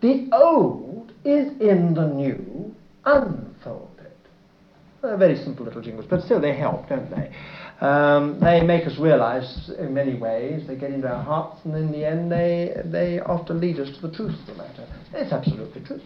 [0.00, 4.12] The old is in the new unfolded.
[5.02, 7.30] They're very simple little jingles, but still they help, don't they?
[7.84, 11.92] Um, they make us realize in many ways, they get into our hearts, and in
[11.92, 14.86] the end, they, they often lead us to the truth of the matter.
[15.12, 16.00] It's absolutely true.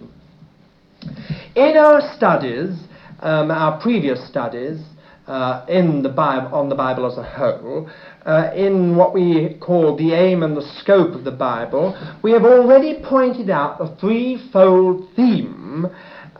[1.54, 2.70] In our studies,
[3.20, 4.80] um, our previous studies,
[5.28, 7.88] uh, in the Bible, on the Bible as a whole,
[8.26, 12.42] uh, in what we call the aim and the scope of the Bible, we have
[12.42, 15.86] already pointed out the threefold theme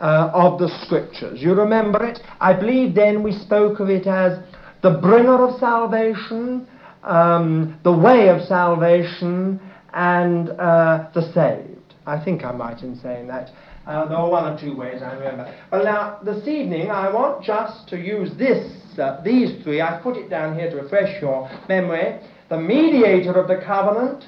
[0.01, 1.41] uh, of the Scriptures.
[1.41, 2.19] You remember it?
[2.41, 4.39] I believe then we spoke of it as
[4.81, 6.67] the bringer of salvation,
[7.03, 9.59] um, the way of salvation,
[9.93, 11.95] and uh, the saved.
[12.05, 13.51] I think I'm right in saying that.
[13.85, 15.53] Uh, there are one or two ways I remember.
[15.71, 19.81] Well, now this evening I want just to use this, uh, these three.
[19.81, 22.19] I put it down here to refresh your memory.
[22.49, 24.25] The mediator of the covenant,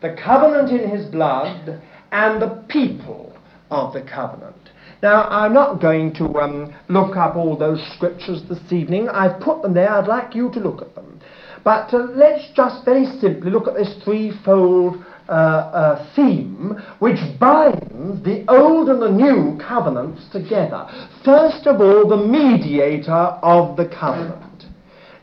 [0.00, 1.82] the covenant in his blood,
[2.12, 3.36] and the people
[3.70, 4.70] of the covenant.
[5.02, 9.08] Now, I'm not going to um, look up all those scriptures this evening.
[9.08, 9.90] I've put them there.
[9.90, 11.20] I'd like you to look at them.
[11.62, 18.22] But uh, let's just very simply look at this threefold uh, uh, theme which binds
[18.24, 20.86] the old and the new covenants together.
[21.24, 24.64] First of all, the mediator of the covenant.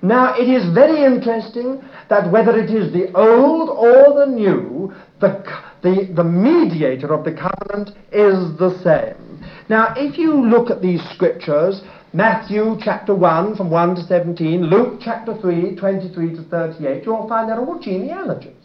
[0.01, 5.43] Now, it is very interesting that whether it is the old or the new, the,
[5.83, 9.30] the, the mediator of the covenant is the same.
[9.69, 11.81] Now, if you look at these scriptures,
[12.13, 17.49] Matthew chapter 1 from 1 to 17, Luke chapter 3, 23 to 38, you'll find
[17.49, 18.61] they're all genealogies.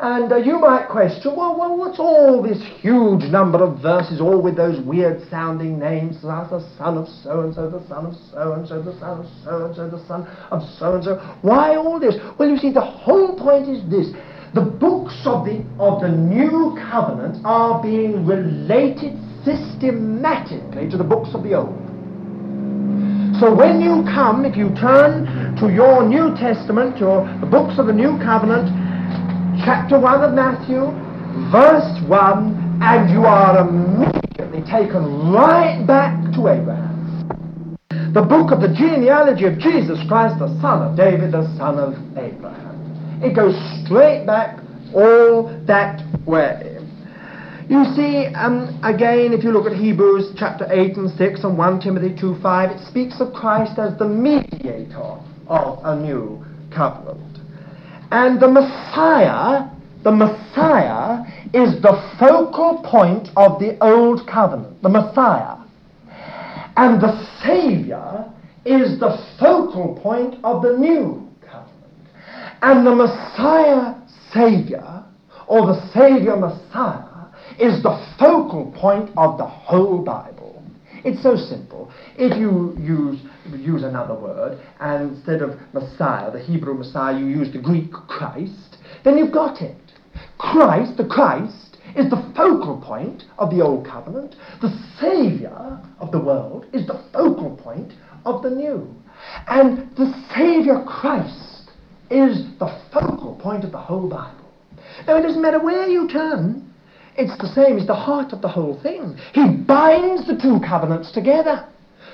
[0.00, 4.40] And uh, you might question, well, well, what's all this huge number of verses, all
[4.40, 8.52] with those weird sounding names, the son of so and so, the son of so
[8.52, 11.16] and so, the son of so and so, the son of so and so?
[11.42, 12.14] Why all this?
[12.38, 14.14] Well, you see, the whole point is this
[14.54, 21.30] the books of the, of the new covenant are being related systematically to the books
[21.34, 21.76] of the Old.
[23.40, 27.86] So when you come, if you turn to your New Testament, your the books of
[27.86, 28.66] the New Covenant,
[29.64, 30.90] chapter 1 of Matthew,
[31.52, 37.76] verse 1, and you are immediately taken right back to Abraham.
[38.12, 41.94] The book of the genealogy of Jesus Christ, the son of David, the son of
[42.16, 42.67] Abraham.
[43.20, 43.54] It goes
[43.84, 44.60] straight back
[44.94, 46.78] all that way.
[47.68, 51.80] You see, um, again, if you look at Hebrews chapter 8 and 6 and 1
[51.80, 56.44] Timothy 2 5, it speaks of Christ as the mediator of a new
[56.74, 57.38] covenant.
[58.12, 59.68] And the Messiah,
[60.04, 65.56] the Messiah is the focal point of the old covenant, the Messiah.
[66.76, 68.32] And the Savior
[68.64, 71.27] is the focal point of the new.
[72.60, 73.94] And the Messiah
[74.32, 75.04] Savior,
[75.46, 77.26] or the Savior Messiah,
[77.58, 80.62] is the focal point of the whole Bible.
[81.04, 81.92] It's so simple.
[82.16, 83.20] If you use,
[83.56, 88.76] use another word, and instead of Messiah, the Hebrew Messiah, you use the Greek Christ,
[89.04, 89.76] then you've got it.
[90.38, 94.34] Christ, the Christ, is the focal point of the Old Covenant.
[94.60, 97.92] The Saviour of the world is the focal point
[98.24, 98.92] of the New.
[99.46, 101.47] And the Saviour Christ
[102.10, 104.48] is the focal point of the whole Bible.
[105.06, 106.72] Now, it doesn't matter where you turn,
[107.16, 109.16] it's the same, it's the heart of the whole thing.
[109.32, 111.68] He binds the two covenants together.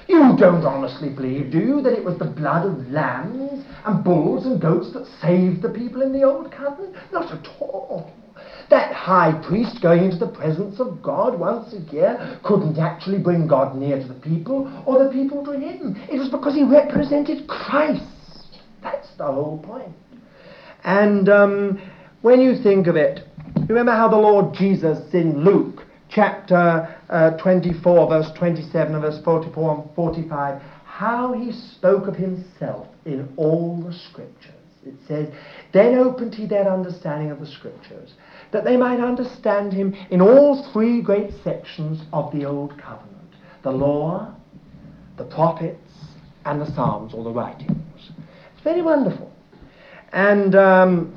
[0.09, 4.45] You don't honestly believe, do you, that it was the blood of lambs and bulls
[4.45, 6.97] and goats that saved the people in the old covenant?
[7.13, 8.13] Not at all.
[8.71, 13.47] That high priest going into the presence of God once a year couldn't actually bring
[13.47, 15.97] God near to the people or the people to him.
[16.11, 18.05] It was because he represented Christ.
[18.85, 19.93] That's the whole point.
[20.85, 21.91] And um,
[22.23, 23.27] when you think of it,
[23.69, 29.75] Remember how the Lord Jesus in Luke chapter uh, 24, verse 27 and verse 44
[29.75, 34.53] and 45, how he spoke of himself in all the scriptures.
[34.85, 35.33] It says,
[35.73, 38.13] Then opened he their understanding of the scriptures,
[38.53, 43.11] that they might understand him in all three great sections of the Old Covenant
[43.63, 44.35] the law,
[45.17, 45.81] the prophets,
[46.45, 47.84] and the Psalms, or the writings.
[48.65, 49.31] Very wonderful.
[50.13, 51.15] And um,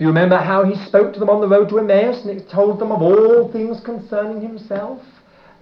[0.00, 2.80] you remember how he spoke to them on the road to Emmaus and he told
[2.80, 5.02] them of all things concerning himself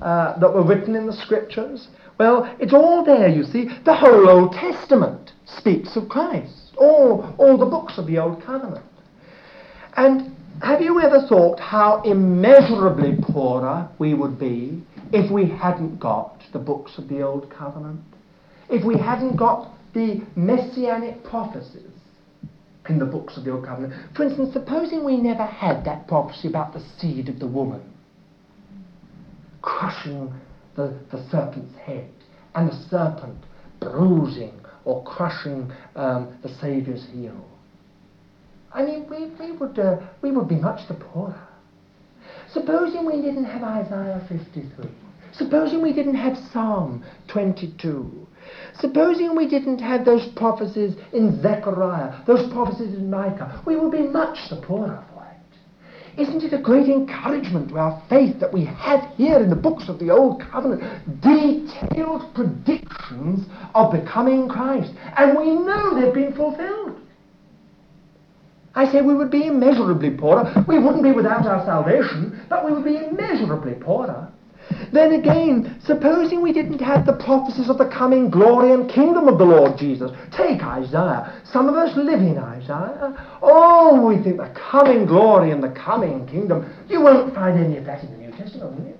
[0.01, 1.89] uh, that were written in the scriptures?
[2.19, 3.69] Well, it's all there, you see.
[3.85, 6.73] The whole Old Testament speaks of Christ.
[6.77, 8.85] All, all the books of the Old Covenant.
[9.97, 14.83] And have you ever thought how immeasurably poorer we would be
[15.13, 18.01] if we hadn't got the books of the Old Covenant?
[18.71, 21.91] If we hadn't got the messianic prophecies?
[22.89, 23.95] in the books of the Old Covenant.
[24.15, 27.81] For instance, supposing we never had that prophecy about the seed of the woman
[29.63, 30.33] crushing
[30.77, 32.11] the, the serpent's head
[32.55, 33.39] and the serpent
[33.81, 37.49] bruising or crushing um, the Saviour's heel.
[38.73, 41.49] I mean, we, we, would, uh, we would be much the poorer.
[42.53, 44.91] Supposing we didn't have Isaiah 53.
[45.37, 48.27] Supposing we didn't have Psalm 22.
[48.79, 54.03] Supposing we didn't have those prophecies in Zechariah, those prophecies in Micah, we would be
[54.03, 56.21] much the poorer for it.
[56.21, 59.89] Isn't it a great encouragement to our faith that we have here in the books
[59.89, 60.83] of the Old Covenant
[61.21, 64.93] detailed predictions of the coming Christ?
[65.17, 67.01] And we know they've been fulfilled.
[68.77, 70.65] I say we would be immeasurably poorer.
[70.69, 74.33] We wouldn't be without our salvation, but we would be immeasurably poorer.
[74.93, 79.39] Then again, supposing we didn't have the prophecies of the coming glory and kingdom of
[79.39, 80.11] the Lord Jesus.
[80.31, 81.43] Take Isaiah.
[81.45, 83.39] Some of us live in Isaiah.
[83.43, 86.73] Oh, we think the coming glory and the coming kingdom.
[86.89, 88.95] You won't find any of that in the New Testament, will you?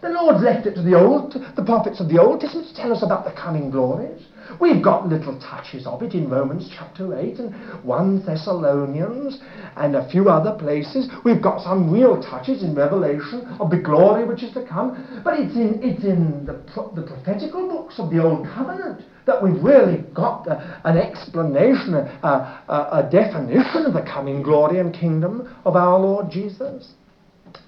[0.00, 2.92] The Lord's left it to the old, the prophets of the Old Testament to tell
[2.92, 4.20] us about the coming glories.
[4.60, 9.40] We've got little touches of it in Romans chapter 8 and 1 Thessalonians
[9.76, 11.08] and a few other places.
[11.24, 15.22] We've got some real touches in Revelation of the glory which is to come.
[15.24, 16.52] But it's in, it's in the,
[16.94, 22.62] the prophetical books of the Old Covenant that we've really got a, an explanation, a,
[22.68, 26.92] a, a definition of the coming glory and kingdom of our Lord Jesus.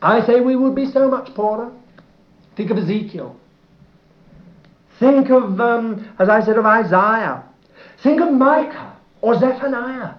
[0.03, 1.73] I say we would be so much poorer.
[2.57, 3.37] Think of Ezekiel.
[5.01, 7.45] Think of, um, as I said, of Isaiah.
[8.03, 10.15] Think of Micah or Zephaniah.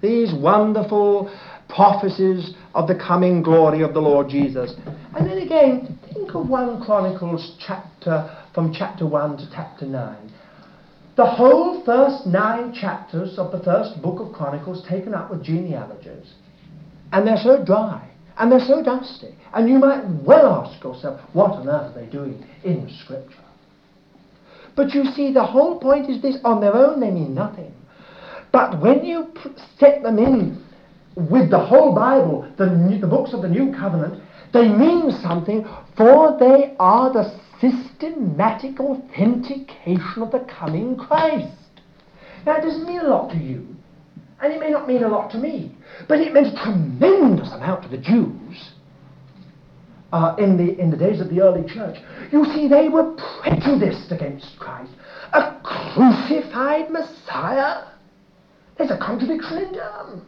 [0.00, 1.32] These wonderful
[1.68, 4.74] prophecies of the coming glory of the Lord Jesus.
[5.14, 10.32] And then again, think of 1 Chronicles chapter from chapter 1 to chapter 9.
[11.16, 16.32] The whole first nine chapters of the first book of Chronicles taken up with genealogies.
[17.12, 18.08] And they're so dry.
[18.38, 19.34] And they're so dusty.
[19.52, 23.41] And you might well ask yourself, what on earth are they doing in Scripture?
[24.74, 27.74] But you see, the whole point is this on their own, they mean nothing.
[28.52, 29.32] But when you
[29.78, 30.64] set them in
[31.14, 35.66] with the whole Bible, the, the books of the New Covenant, they mean something,
[35.96, 41.56] for they are the systematic authentication of the coming Christ.
[42.44, 43.66] Now, it doesn't mean a lot to you,
[44.42, 45.76] and it may not mean a lot to me,
[46.08, 48.71] but it meant a tremendous amount to the Jews
[50.12, 51.98] uh, in, the, in the days of the early church.
[52.30, 54.92] You see, they were prejudiced against Christ.
[55.32, 57.84] A crucified Messiah?
[58.76, 60.22] There's a contradiction in terms.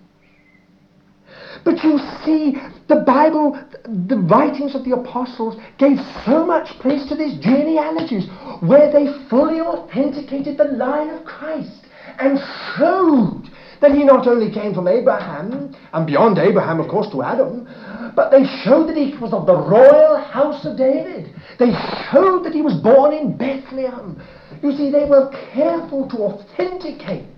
[1.64, 2.56] But you see,
[2.88, 8.28] the Bible, the writings of the apostles gave so much place to these genealogies
[8.60, 11.86] where they fully authenticated the line of Christ
[12.18, 12.38] and
[12.76, 13.50] showed
[13.84, 17.68] that he not only came from Abraham, and beyond Abraham, of course, to Adam,
[18.16, 21.34] but they showed that he was of the royal house of David.
[21.58, 21.70] They
[22.10, 24.22] showed that he was born in Bethlehem.
[24.62, 27.28] You see, they were careful to authenticate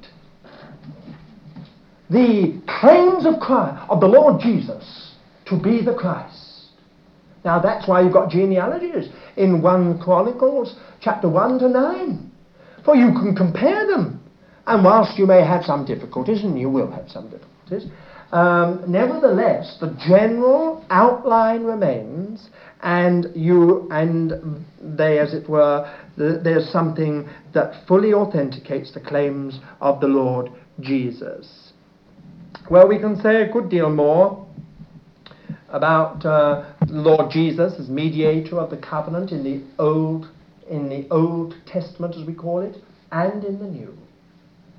[2.08, 5.14] the claims of Christ, of the Lord Jesus
[5.46, 6.70] to be the Christ.
[7.44, 12.30] Now that's why you've got genealogies in 1 Chronicles chapter 1 to 9.
[12.84, 14.20] For you can compare them.
[14.66, 17.90] And whilst you may have some difficulties, and you will have some difficulties,
[18.32, 22.48] um, nevertheless, the general outline remains,
[22.82, 29.60] and you and they, as it were, the, there's something that fully authenticates the claims
[29.80, 30.50] of the Lord
[30.80, 31.72] Jesus.
[32.68, 34.44] Well, we can say a good deal more
[35.68, 40.28] about uh, Lord Jesus as mediator of the covenant in the old
[40.68, 42.76] in the Old Testament, as we call it,
[43.12, 43.96] and in the New.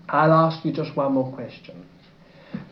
[0.09, 1.85] I'll ask you just one more question.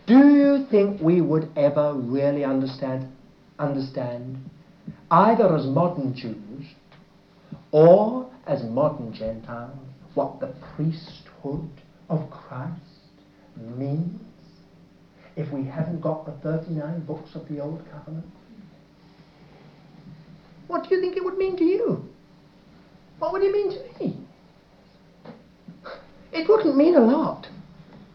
[0.08, 3.12] Do you think we would ever really understand,
[3.60, 4.38] understand
[5.12, 6.66] either as modern Jews
[7.72, 9.78] or as modern Gentiles
[10.14, 11.70] what the priesthood
[12.10, 12.72] of Christ
[13.58, 14.22] means
[15.36, 18.26] if we haven't got the 39 books of the Old Covenant?
[20.68, 22.06] What do you think it would mean to you?
[23.20, 23.75] What would it mean to
[26.76, 27.48] wouldn't mean a lot.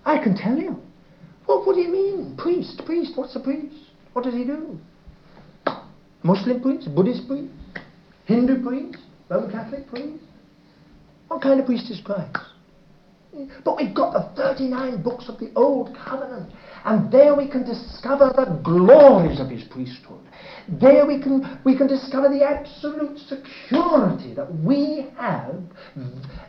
[0.04, 0.76] I can tell you.
[1.46, 2.36] What do you mean?
[2.36, 3.74] Priest, priest, what's a priest?
[4.12, 4.78] What does he do?
[6.22, 7.52] Muslim priest, Buddhist priest,
[8.26, 8.98] Hindu priest,
[9.28, 10.22] Roman Catholic priest?
[11.28, 12.36] What kind of priest is Christ?
[13.64, 16.52] But we've got the 39 books of the Old Covenant,
[16.84, 20.20] and there we can discover the glories of his priesthood.
[20.68, 25.54] There we can, we can discover the absolute security that we have,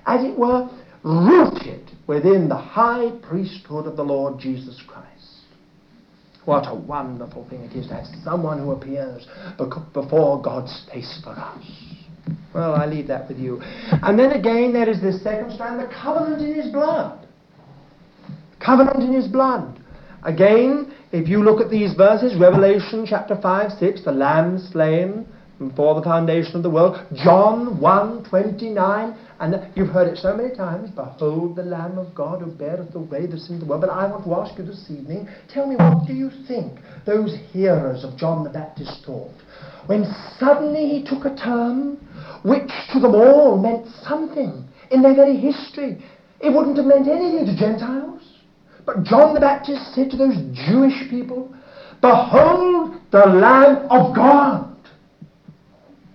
[0.06, 0.70] as it were,
[1.04, 5.08] rooted within the high priesthood of the Lord Jesus Christ.
[6.46, 9.28] What a wonderful thing it is to have someone who appears
[9.58, 11.64] before God's face for us.
[12.54, 13.62] Well, I leave that with you.
[13.64, 17.28] And then again, there is this second strand, the covenant in his blood.
[18.64, 19.80] Covenant in his blood.
[20.24, 25.26] Again, if you look at these verses, Revelation chapter 5, 6, the Lamb slain
[25.58, 30.56] before the foundation of the world, John 1, 29, and you've heard it so many
[30.56, 33.82] times, Behold the Lamb of God who beareth away the sin of the world.
[33.82, 37.36] But I want to ask you this evening, tell me, what do you think those
[37.52, 39.34] hearers of John the Baptist thought?
[39.88, 40.06] When
[40.38, 41.98] suddenly he took a term
[42.44, 46.06] which to them all meant something in their very history.
[46.40, 48.22] It wouldn't have meant anything to Gentiles.
[48.86, 51.52] But John the Baptist said to those Jewish people,
[52.00, 54.71] Behold the Lamb of God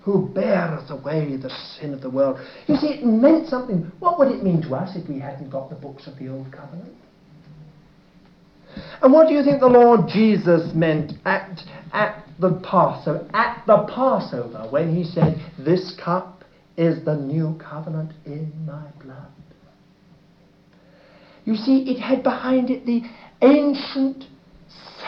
[0.06, 2.38] who beareth away the sin of the world.
[2.68, 3.90] You see, it meant something.
[3.98, 6.52] What would it mean to us if we hadn't got the books of the Old
[6.52, 6.94] Covenant?
[9.02, 11.60] And what do you think the Lord Jesus meant at,
[11.92, 16.44] at the Passover, at the Passover, when he said, This cup
[16.76, 19.26] is the new covenant in my blood?
[21.44, 23.02] You see, it had behind it the
[23.42, 24.26] ancient,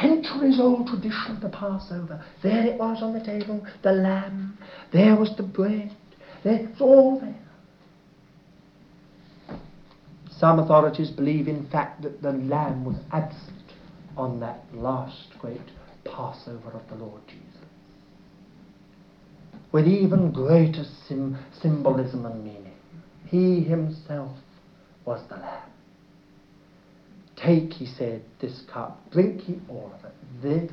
[0.01, 2.25] centuries old tradition of the Passover.
[2.43, 4.59] There it was on the table, the lamb.
[4.93, 5.95] There was the bread.
[6.45, 7.35] There, it was all there.
[10.31, 13.73] Some authorities believe, in fact, that the lamb was absent
[14.17, 15.61] on that last great
[16.05, 17.45] Passover of the Lord Jesus.
[19.73, 22.73] With even greater sim- symbolism and meaning.
[23.27, 24.37] He himself
[25.05, 25.71] was the lamb.
[27.43, 30.15] Take, he said, this cup, drink ye all of it.
[30.43, 30.73] This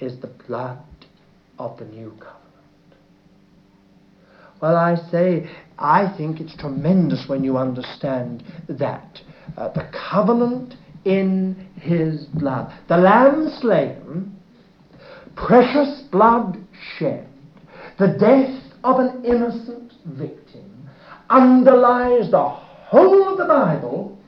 [0.00, 0.78] is the blood
[1.58, 2.40] of the new covenant.
[4.62, 9.20] Well, I say, I think it's tremendous when you understand that.
[9.56, 12.72] Uh, the covenant in his blood.
[12.88, 14.36] The lamb slain,
[15.34, 16.58] precious blood
[16.98, 17.26] shed,
[17.98, 20.88] the death of an innocent victim
[21.28, 24.19] underlies the whole of the Bible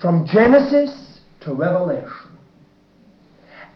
[0.00, 2.38] from Genesis to Revelation.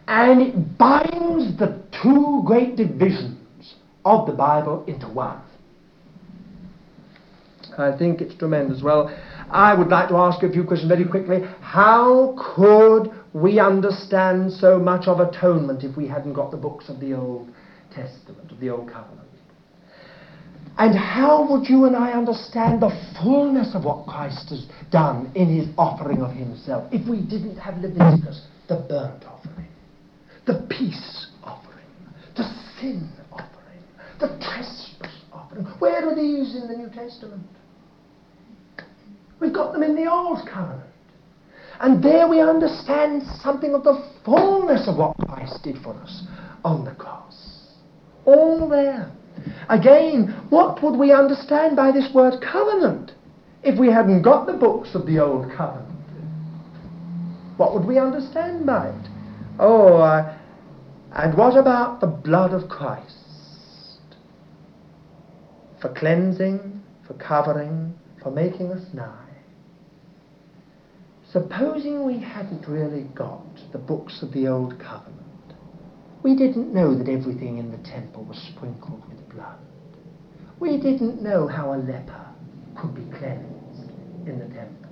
[0.07, 5.41] And it binds the two great divisions of the Bible into one.
[7.77, 8.81] I think it's tremendous.
[8.83, 9.15] Well,
[9.49, 11.39] I would like to ask a few questions very quickly.
[11.61, 16.99] How could we understand so much of atonement if we hadn't got the books of
[16.99, 17.49] the Old
[17.93, 19.20] Testament, of the Old Covenant?
[20.77, 22.89] And how would you and I understand the
[23.21, 27.77] fullness of what Christ has done in his offering of himself if we didn't have
[27.77, 29.67] Leviticus, the burnt offering,
[30.47, 31.85] the peace offering,
[32.35, 32.43] the
[32.79, 33.83] sin offering,
[34.19, 35.65] the trespass offering?
[35.79, 37.45] Where are these in the New Testament?
[39.39, 40.89] We've got them in the Old Covenant.
[41.79, 46.23] And there we understand something of the fullness of what Christ did for us
[46.63, 47.73] on the cross.
[48.25, 49.11] All there.
[49.69, 53.11] Again, what would we understand by this word covenant
[53.63, 55.87] if we hadn't got the books of the Old Covenant?
[57.57, 59.09] What would we understand by it?
[59.59, 60.37] Oh, uh,
[61.13, 63.15] and what about the blood of Christ?
[65.81, 69.17] For cleansing, for covering, for making us nigh.
[71.31, 75.21] Supposing we hadn't really got the books of the Old Covenant,
[76.23, 79.57] we didn't know that everything in the temple was sprinkled blood.
[80.59, 82.27] We didn't know how a leper
[82.79, 83.89] could be cleansed
[84.27, 84.89] in the temple.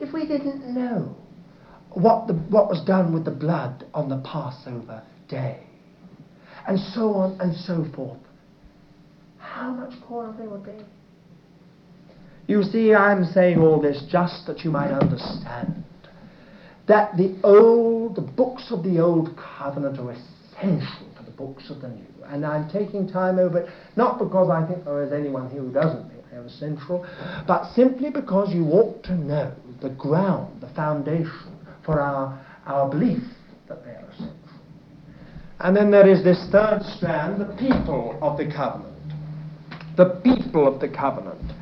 [0.00, 1.16] If we didn't know
[1.90, 5.60] what, the, what was done with the blood on the Passover day,
[6.66, 8.18] and so on and so forth,
[9.38, 10.84] how much poorer they would be.
[12.46, 15.84] You see, I'm saying all this just that you might understand
[16.86, 21.03] that the old, the books of the old covenant are essential
[21.36, 22.06] books of the new.
[22.26, 25.72] And I'm taking time over it, not because I think there is anyone here who
[25.72, 27.06] doesn't think they're essential,
[27.46, 33.22] but simply because you ought to know the ground, the foundation for our, our belief
[33.68, 34.34] that they are essential.
[35.60, 38.92] And then there is this third strand, the people of the covenant.
[39.96, 41.52] The people of the covenant.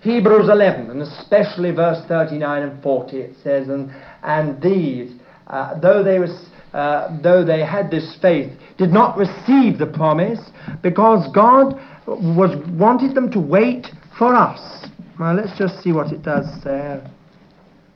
[0.00, 5.12] Hebrews 11, and especially verse 39 and 40, it says, And, and these,
[5.46, 10.40] uh, though they was uh, though they had this faith, did not receive the promise
[10.82, 14.88] because God was wanted them to wait for us.
[15.18, 17.08] Now let's just see what it does there.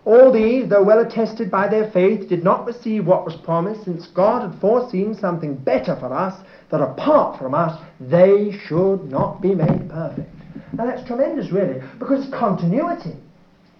[0.04, 4.06] All these, though well attested by their faith, did not receive what was promised, since
[4.06, 9.54] God had foreseen something better for us, that apart from us they should not be
[9.54, 10.30] made perfect.
[10.74, 13.16] Now that's tremendous, really, because it's continuity.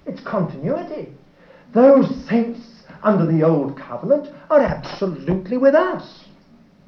[0.04, 1.12] It's continuity.
[1.72, 2.60] Those saints
[3.02, 6.25] under the old covenant are absolutely with us.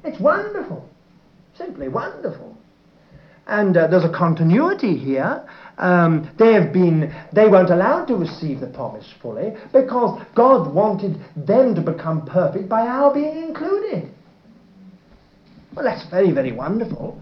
[0.03, 0.87] It's wonderful.
[1.57, 2.55] Simply wonderful.
[3.47, 5.47] And uh, there's a continuity here.
[5.77, 11.19] Um, they have been, they weren't allowed to receive the promise fully because God wanted
[11.35, 14.11] them to become perfect by our being included.
[15.75, 17.21] Well, that's very, very wonderful.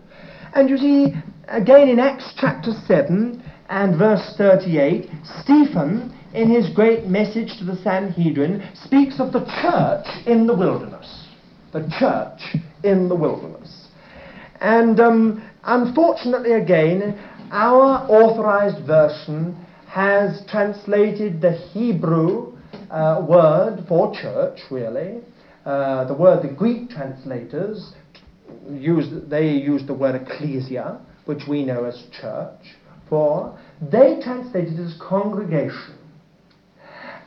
[0.54, 1.14] And you see,
[1.48, 5.10] again in Acts chapter 7 and verse 38,
[5.44, 11.28] Stephen, in his great message to the Sanhedrin, speaks of the church in the wilderness.
[11.74, 13.88] The church in the wilderness.
[14.60, 17.18] And um, unfortunately, again,
[17.52, 19.56] our authorized version
[19.88, 22.58] has translated the Hebrew
[22.90, 25.22] uh, word for church, really.
[25.66, 27.94] Uh, the word the Greek translators
[28.70, 32.76] used, they used the word ecclesia, which we know as church,
[33.10, 35.96] for they translated it as congregation.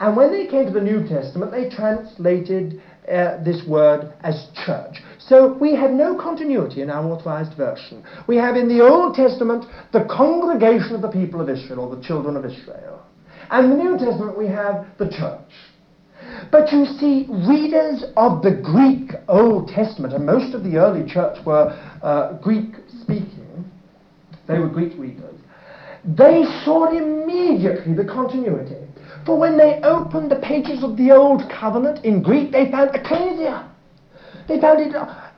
[0.00, 4.96] And when they came to the New Testament, they translated uh, this word as church.
[5.26, 8.04] So we have no continuity in our authorized version.
[8.26, 12.02] We have in the Old Testament the congregation of the people of Israel, or the
[12.02, 13.04] children of Israel.
[13.50, 15.52] And in the New Testament we have the church.
[16.50, 21.44] But you see, readers of the Greek Old Testament, and most of the early church
[21.44, 21.70] were
[22.02, 23.70] uh, Greek speaking,
[24.46, 25.34] they were Greek readers,
[26.04, 28.86] they saw immediately the continuity.
[29.26, 33.69] For when they opened the pages of the Old Covenant in Greek, they found ecclesia.
[34.50, 34.92] They found it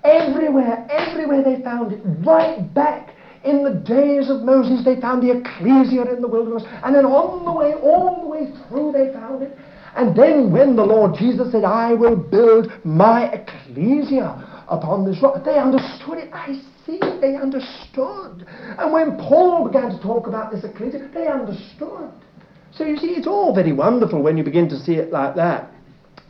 [0.05, 2.01] everywhere, everywhere they found it.
[2.25, 6.63] Right back in the days of Moses, they found the ecclesia in the wilderness.
[6.83, 9.55] And then on the way, all the way through, they found it.
[9.97, 15.45] And then when the Lord Jesus said, I will build my ecclesia upon this rock,
[15.45, 16.31] they understood it.
[16.33, 18.47] I see, they understood.
[18.79, 22.11] And when Paul began to talk about this ecclesia, they understood.
[22.73, 25.71] So you see, it's all very wonderful when you begin to see it like that.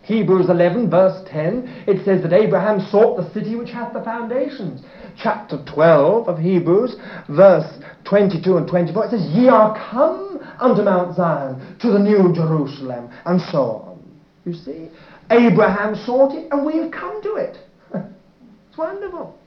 [0.02, 4.82] Hebrews 11, verse 10, it says that Abraham sought the city which hath the foundations.
[5.16, 6.96] Chapter 12 of Hebrews,
[7.28, 12.34] verse 22 and 24, it says, Ye are come unto Mount Zion, to the new
[12.34, 14.02] Jerusalem, and so on.
[14.44, 14.90] You see,
[15.30, 17.58] Abraham sought it, and we have come to it.
[17.94, 19.38] it's wonderful.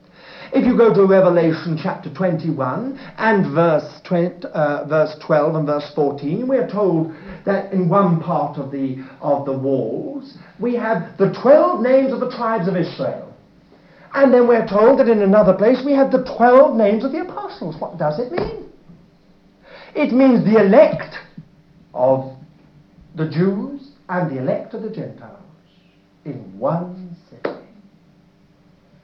[0.53, 5.91] If you go to Revelation chapter 21 and verse, 20, uh, verse 12 and verse
[5.95, 7.13] 14, we are told
[7.45, 12.19] that in one part of the, of the walls we have the 12 names of
[12.19, 13.33] the tribes of Israel.
[14.13, 17.19] And then we're told that in another place we have the 12 names of the
[17.19, 17.75] apostles.
[17.79, 18.69] What does it mean?
[19.93, 21.15] It means the elect
[21.93, 22.37] of
[23.15, 25.41] the Jews and the elect of the Gentiles
[26.23, 27.05] in one.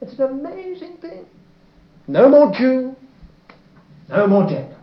[0.02, 1.26] It's an amazing thing.
[2.08, 2.96] No more Jew,
[4.08, 4.76] no more Gentile.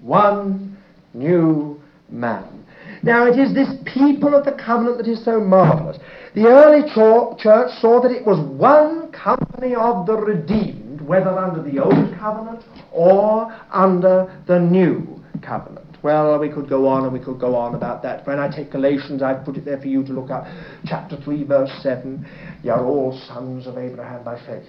[0.00, 0.78] One
[1.12, 1.78] new
[2.08, 2.64] man.
[3.02, 5.98] Now it is this people of the covenant that is so marvelous.
[6.34, 11.78] The early church saw that it was one company of the redeemed, whether under the
[11.78, 15.91] old covenant or under the new covenant.
[16.02, 18.26] Well, we could go on and we could go on about that.
[18.26, 20.44] When I take Galatians, I've put it there for you to look at.
[20.84, 22.26] Chapter 3, verse 7.
[22.64, 24.68] You are all sons of Abraham by faith.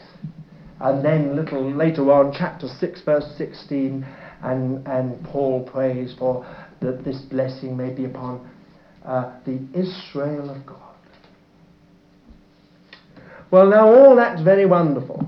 [0.79, 4.05] And then a little later on, chapter 6, verse 16,
[4.43, 6.45] and, and Paul prays for
[6.81, 8.49] that this blessing may be upon
[9.05, 10.79] uh, the Israel of God.
[13.49, 15.27] Well, now all that's very wonderful.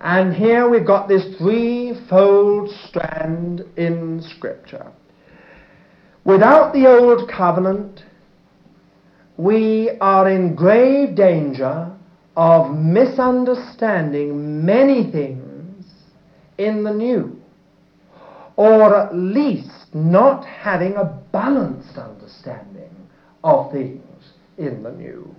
[0.00, 4.92] And here we've got this threefold strand in Scripture.
[6.24, 8.04] Without the Old Covenant,
[9.36, 11.90] we are in grave danger
[12.36, 15.84] of misunderstanding many things
[16.58, 17.40] in the New,
[18.54, 22.94] or at least not having a balanced understanding
[23.42, 25.34] of things in the New.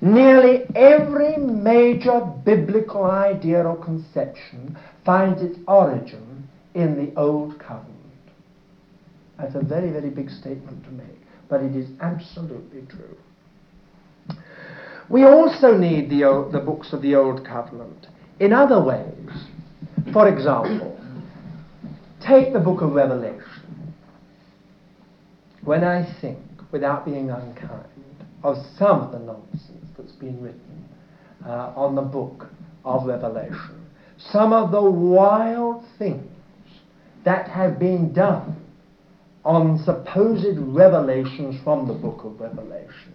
[0.00, 7.91] Nearly every major biblical idea or conception finds its origin in the Old Covenant.
[9.42, 11.18] That's a very, very big statement to make,
[11.48, 13.16] but it is absolutely true.
[15.08, 18.06] We also need the, the books of the Old Covenant
[18.38, 19.28] in other ways.
[20.12, 20.96] For example,
[22.24, 23.92] take the book of Revelation.
[25.64, 26.38] When I think,
[26.70, 27.88] without being unkind,
[28.44, 30.88] of some of the nonsense that's been written
[31.44, 32.46] uh, on the book
[32.84, 33.86] of Revelation.
[34.18, 36.30] Some of the wild things
[37.24, 38.61] that have been done
[39.44, 43.12] on supposed revelations from the book of Revelation.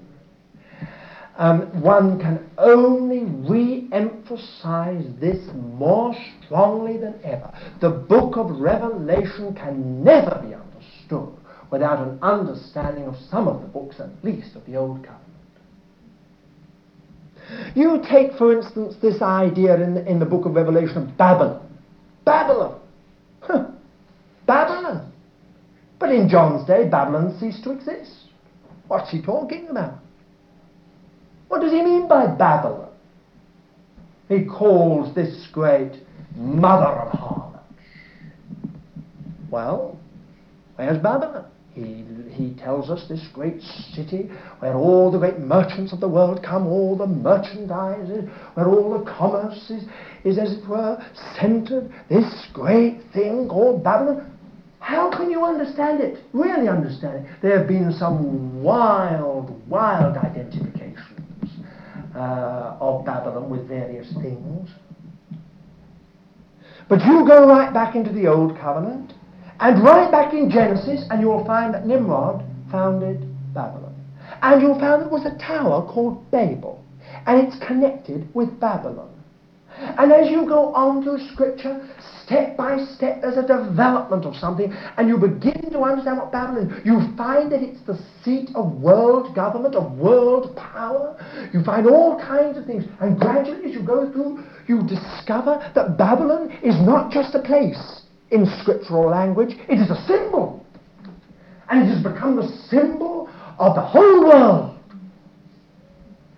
[1.38, 7.54] Um, one can only re emphasize this more strongly than ever.
[7.80, 11.34] The book of Revelation can never be understood
[11.70, 15.24] without an understanding of some of the books, at least of the Old Covenant.
[17.76, 21.62] You take, for instance, this idea in, in the book of Revelation of Babylon.
[22.26, 22.58] Babylon.
[22.68, 22.77] Babylon.
[26.08, 28.30] But in John's day, Babylon ceased to exist.
[28.88, 29.96] What's he talking about?
[31.50, 32.88] What does he mean by Babylon?
[34.30, 35.92] He calls this great
[36.34, 37.74] mother of harlots.
[39.52, 40.00] Well,
[40.78, 41.44] where's Babylon?
[41.74, 46.42] He, he tells us this great city where all the great merchants of the world
[46.42, 48.08] come, all the merchandise,
[48.54, 49.84] where all the commerce is,
[50.24, 51.06] is as it were
[51.38, 54.37] centered, this great thing called Babylon.
[54.80, 56.24] How can you understand it?
[56.34, 57.32] Really understand it?
[57.42, 60.98] There have been some wild, wild identifications
[62.16, 64.70] uh, of Babylon with various things.
[66.90, 69.14] But you go right back into the Old Covenant,
[69.60, 73.22] and right back in Genesis, and you'll find that Nimrod founded
[73.54, 73.96] Babylon.
[74.42, 76.84] And you'll find there was a tower called Babel,
[77.26, 79.17] and it's connected with Babylon.
[79.80, 81.88] And as you go on through Scripture,
[82.24, 86.72] step by step, there's a development of something, and you begin to understand what Babylon
[86.72, 86.86] is.
[86.86, 91.16] You find that it's the seat of world government, of world power.
[91.54, 95.98] You find all kinds of things, and gradually, as you go through, you discover that
[95.98, 98.02] Babylon is not just a place
[98.32, 100.66] in scriptural language, it is a symbol.
[101.70, 104.80] And it has become the symbol of the whole world.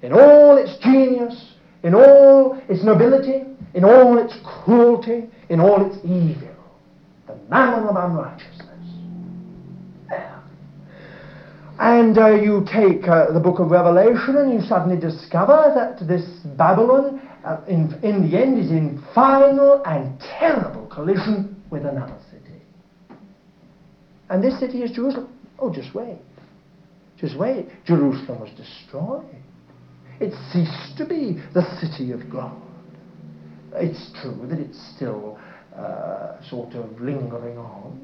[0.02, 1.49] In all its genius,
[1.84, 6.56] in all its nobility, in all its cruelty, in all its evil.
[7.28, 8.60] The mammon of unrighteousness.
[11.80, 16.26] And uh, you take uh, the book of Revelation and you suddenly discover that this
[16.58, 22.62] Babylon, uh, in, in the end, is in final and terrible collision with another city.
[24.30, 25.34] And this city is Jerusalem.
[25.58, 26.18] Oh, just wait.
[27.18, 27.68] Just wait.
[27.86, 29.24] Jerusalem was destroyed.
[30.20, 32.62] It ceased to be the city of God.
[33.74, 35.40] It's true that it's still
[35.76, 38.00] uh, sort of lingering on.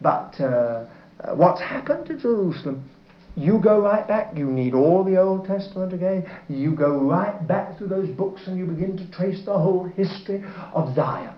[0.00, 0.86] But uh,
[1.34, 2.88] what's happened to Jerusalem?
[3.34, 6.28] You go right back, you need all the Old Testament again.
[6.48, 10.44] You go right back through those books and you begin to trace the whole history
[10.72, 11.34] of Zion.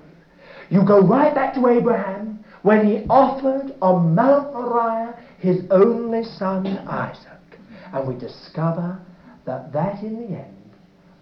[0.70, 6.66] You go right back to Abraham when he offered on Mount Moriah his only son
[6.66, 7.58] Isaac.
[7.92, 9.00] And we discover
[9.46, 10.56] that that in the end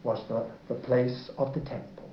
[0.02, 2.08] was the, the place of the temple.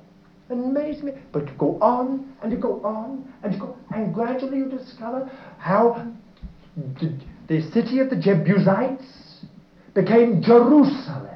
[0.49, 1.17] Amazing.
[1.31, 5.29] But you go on and you go on and you go, and gradually you discover
[5.57, 6.05] how
[6.75, 9.45] the, the city of the Jebusites
[9.93, 11.35] became Jerusalem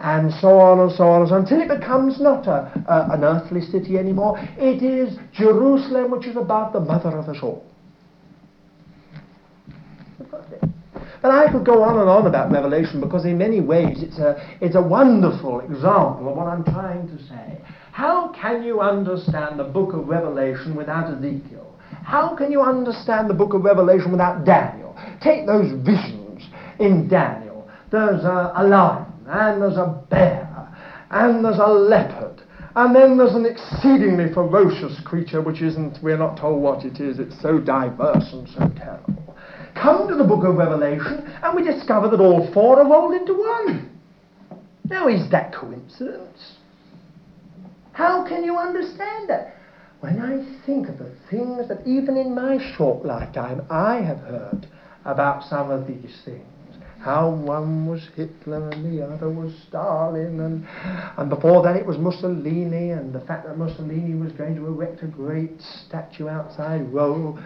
[0.00, 3.14] and so on and so on and so on, until it becomes not a, a,
[3.14, 4.38] an earthly city anymore.
[4.56, 7.69] It is Jerusalem, which is about the mother of us all.
[11.22, 14.40] And I could go on and on about Revelation because in many ways it's a,
[14.60, 17.60] it's a wonderful example of what I'm trying to say.
[17.92, 21.76] How can you understand the book of Revelation without Ezekiel?
[22.02, 24.96] How can you understand the book of Revelation without Daniel?
[25.22, 26.42] Take those visions
[26.78, 27.68] in Daniel.
[27.90, 30.48] There's a, a lion and there's a bear,
[31.10, 32.42] and there's a leopard,
[32.74, 37.18] and then there's an exceedingly ferocious creature which isn't, we're not told what it is,
[37.18, 39.19] it's so diverse and so terrible.
[39.74, 43.34] Come to the book of Revelation, and we discover that all four are rolled into
[43.34, 43.98] one.
[44.88, 46.56] Now, is that coincidence?
[47.92, 49.54] How can you understand that?
[50.00, 54.66] When I think of the things that even in my short lifetime I have heard
[55.04, 56.44] about some of these things,
[57.00, 60.68] how one was Hitler and the other was Stalin, and,
[61.16, 65.02] and before that it was Mussolini, and the fact that Mussolini was going to erect
[65.02, 67.40] a great statue outside Rome,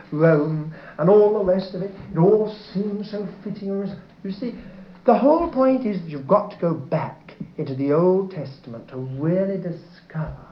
[0.99, 1.93] and all the rest of it.
[2.13, 3.69] It all seems so fitting.
[4.25, 4.55] You see,
[5.07, 9.59] the whole point is you've got to go back into the Old Testament to really
[9.59, 10.47] discover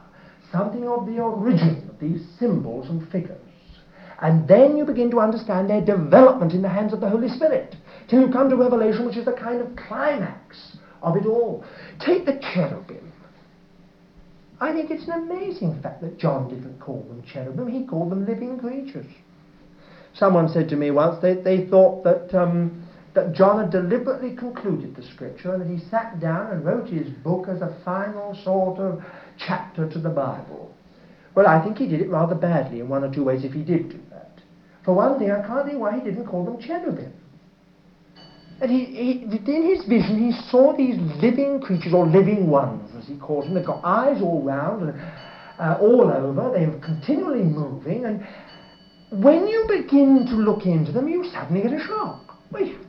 [0.53, 3.39] something of the origin of these symbols and figures.
[4.21, 7.75] And then you begin to understand their development in the hands of the Holy Spirit
[8.09, 11.65] till you come to Revelation, which is the kind of climax of it all.
[12.05, 13.13] Take the cherubim.
[14.61, 18.25] I think it's an amazing fact that John didn't call them cherubim, he called them
[18.25, 19.07] living creatures.
[20.15, 24.95] Someone said to me once they, they thought that, um, that John had deliberately concluded
[24.95, 28.79] the scripture and that he sat down and wrote his book as a final sort
[28.79, 29.03] of
[29.39, 30.73] chapter to the Bible.
[31.35, 33.63] Well, I think he did it rather badly in one or two ways if he
[33.63, 34.39] did do that.
[34.85, 37.13] For one thing, I can't think why he didn't call them cherubim.
[38.63, 43.09] And he, he, within his vision, he saw these living creatures, or living ones, as
[43.09, 43.55] he calls them.
[43.55, 45.01] They've got eyes all round and
[45.59, 46.53] uh, all over.
[46.57, 48.05] They're continually moving.
[48.05, 48.25] And
[49.11, 52.39] when you begin to look into them, you suddenly get a shock.
[52.53, 52.89] Wait a minute.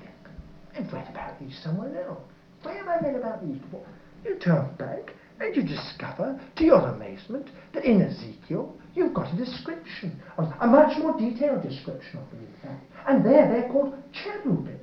[0.78, 2.22] I've read about these somewhere else.
[2.62, 3.86] Where have I read about these before?
[4.24, 9.38] You turn back, And you discover, to your amazement, that in Ezekiel you've got a
[9.38, 12.86] description, of, a much more detailed description of them, in fact.
[13.08, 14.83] And there they're called cherubim.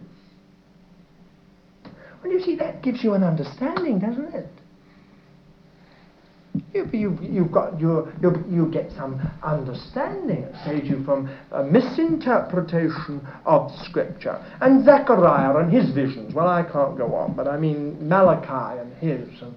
[2.23, 4.49] Well, you see, that gives you an understanding, doesn't it?
[6.75, 10.45] You, you, you've got you, you, you get some understanding.
[10.45, 14.45] It saves you from a misinterpretation of Scripture.
[14.61, 16.35] And Zechariah and his visions.
[16.35, 19.43] Well, I can't go on, but I mean Malachi and his.
[19.43, 19.55] And,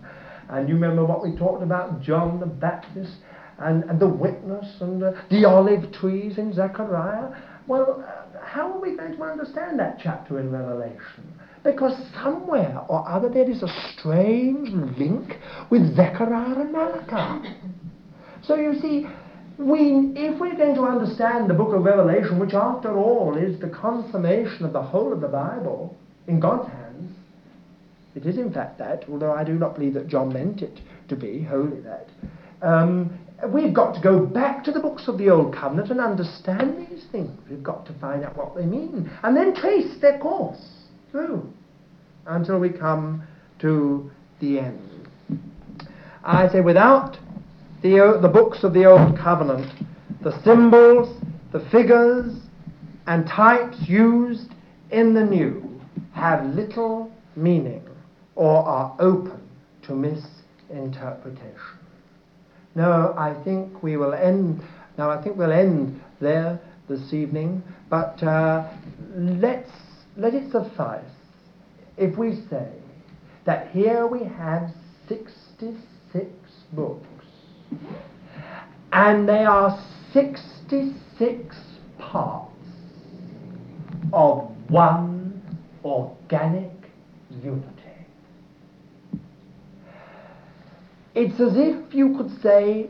[0.49, 3.17] and you remember what we talked about, John the Baptist
[3.59, 7.35] and, and the witness and the, the olive trees in Zechariah.
[7.67, 11.39] Well, uh, how are we going to understand that chapter in Revelation?
[11.63, 15.37] Because somewhere or other there is a strange link
[15.69, 17.55] with Zechariah and Malachi.
[18.43, 19.07] So you see,
[19.57, 23.69] we, if we're going to understand the book of Revelation, which after all is the
[23.69, 25.95] consummation of the whole of the Bible
[26.27, 27.15] in God's hands,
[28.15, 31.15] it is in fact that, although I do not believe that John meant it to
[31.15, 32.09] be wholly that.
[32.61, 36.87] Um, we've got to go back to the books of the Old Covenant and understand
[36.89, 37.31] these things.
[37.49, 40.72] We've got to find out what they mean and then trace their course
[41.13, 41.47] through
[42.25, 43.23] until we come
[43.59, 44.09] to
[44.41, 45.07] the end.
[46.23, 47.17] I say, without
[47.83, 49.71] the, the books of the Old Covenant,
[50.23, 52.33] the symbols, the figures,
[53.05, 54.49] and types used
[54.91, 55.79] in the New
[56.13, 57.83] have little meaning
[58.35, 59.39] or are open
[59.83, 61.77] to misinterpretation.
[62.73, 64.63] No, I think we will end.
[64.97, 66.59] Now, I think we'll end there
[66.89, 68.67] this evening, but uh,
[69.15, 69.69] let's
[70.17, 71.03] let it suffice
[71.97, 72.71] if we say
[73.45, 74.69] that here we have
[75.07, 76.25] 66
[76.71, 77.07] books,
[78.91, 79.83] and they are
[80.13, 81.55] 66
[81.99, 82.53] parts
[84.11, 85.41] of one
[85.83, 86.71] organic
[87.41, 87.69] unity.
[91.15, 92.89] It's as if you could say,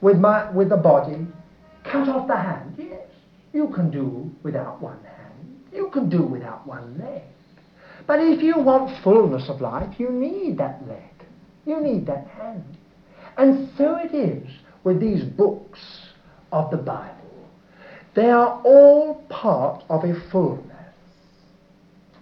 [0.00, 1.26] with, my, with the body,
[1.84, 2.74] cut off the hand.
[2.78, 3.06] Yes,
[3.52, 5.13] you can do without one hand.
[5.74, 7.22] You can do without one leg.
[8.06, 11.26] But if you want fullness of life, you need that leg.
[11.66, 12.64] You need that hand.
[13.36, 14.48] And so it is
[14.84, 15.80] with these books
[16.52, 17.10] of the Bible.
[18.14, 20.70] They are all part of a fullness,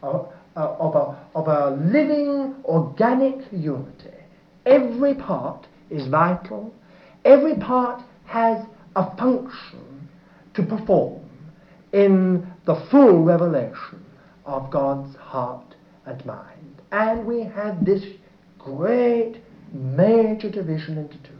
[0.02, 4.16] of, uh, of, a, of a living, organic unity.
[4.64, 6.72] Every part is vital.
[7.24, 8.64] Every part has
[8.96, 10.08] a function
[10.54, 11.21] to perform
[11.92, 14.04] in the full revelation
[14.44, 15.74] of God's heart
[16.06, 16.82] and mind.
[16.90, 18.04] And we have this
[18.58, 19.36] great
[19.72, 21.38] major division into two.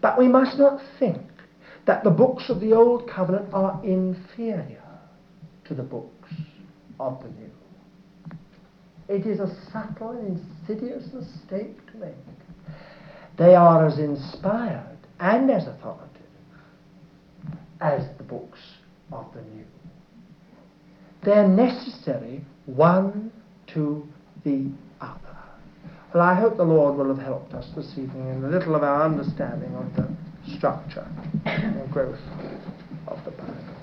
[0.00, 1.22] But we must not think
[1.86, 4.82] that the books of the Old Covenant are inferior
[5.64, 6.32] to the books
[7.00, 7.50] of the New.
[9.08, 12.14] It is a subtle and insidious mistake to make.
[13.38, 16.05] They are as inspired and as authoritative
[17.80, 18.58] as the books
[19.12, 19.64] of the New.
[21.22, 23.32] They're necessary one
[23.68, 24.06] to
[24.44, 24.70] the
[25.00, 25.20] other.
[26.14, 28.82] Well, I hope the Lord will have helped us this evening in a little of
[28.82, 30.08] our understanding of the
[30.56, 31.06] structure
[31.44, 32.20] and growth
[33.08, 33.75] of the Bible.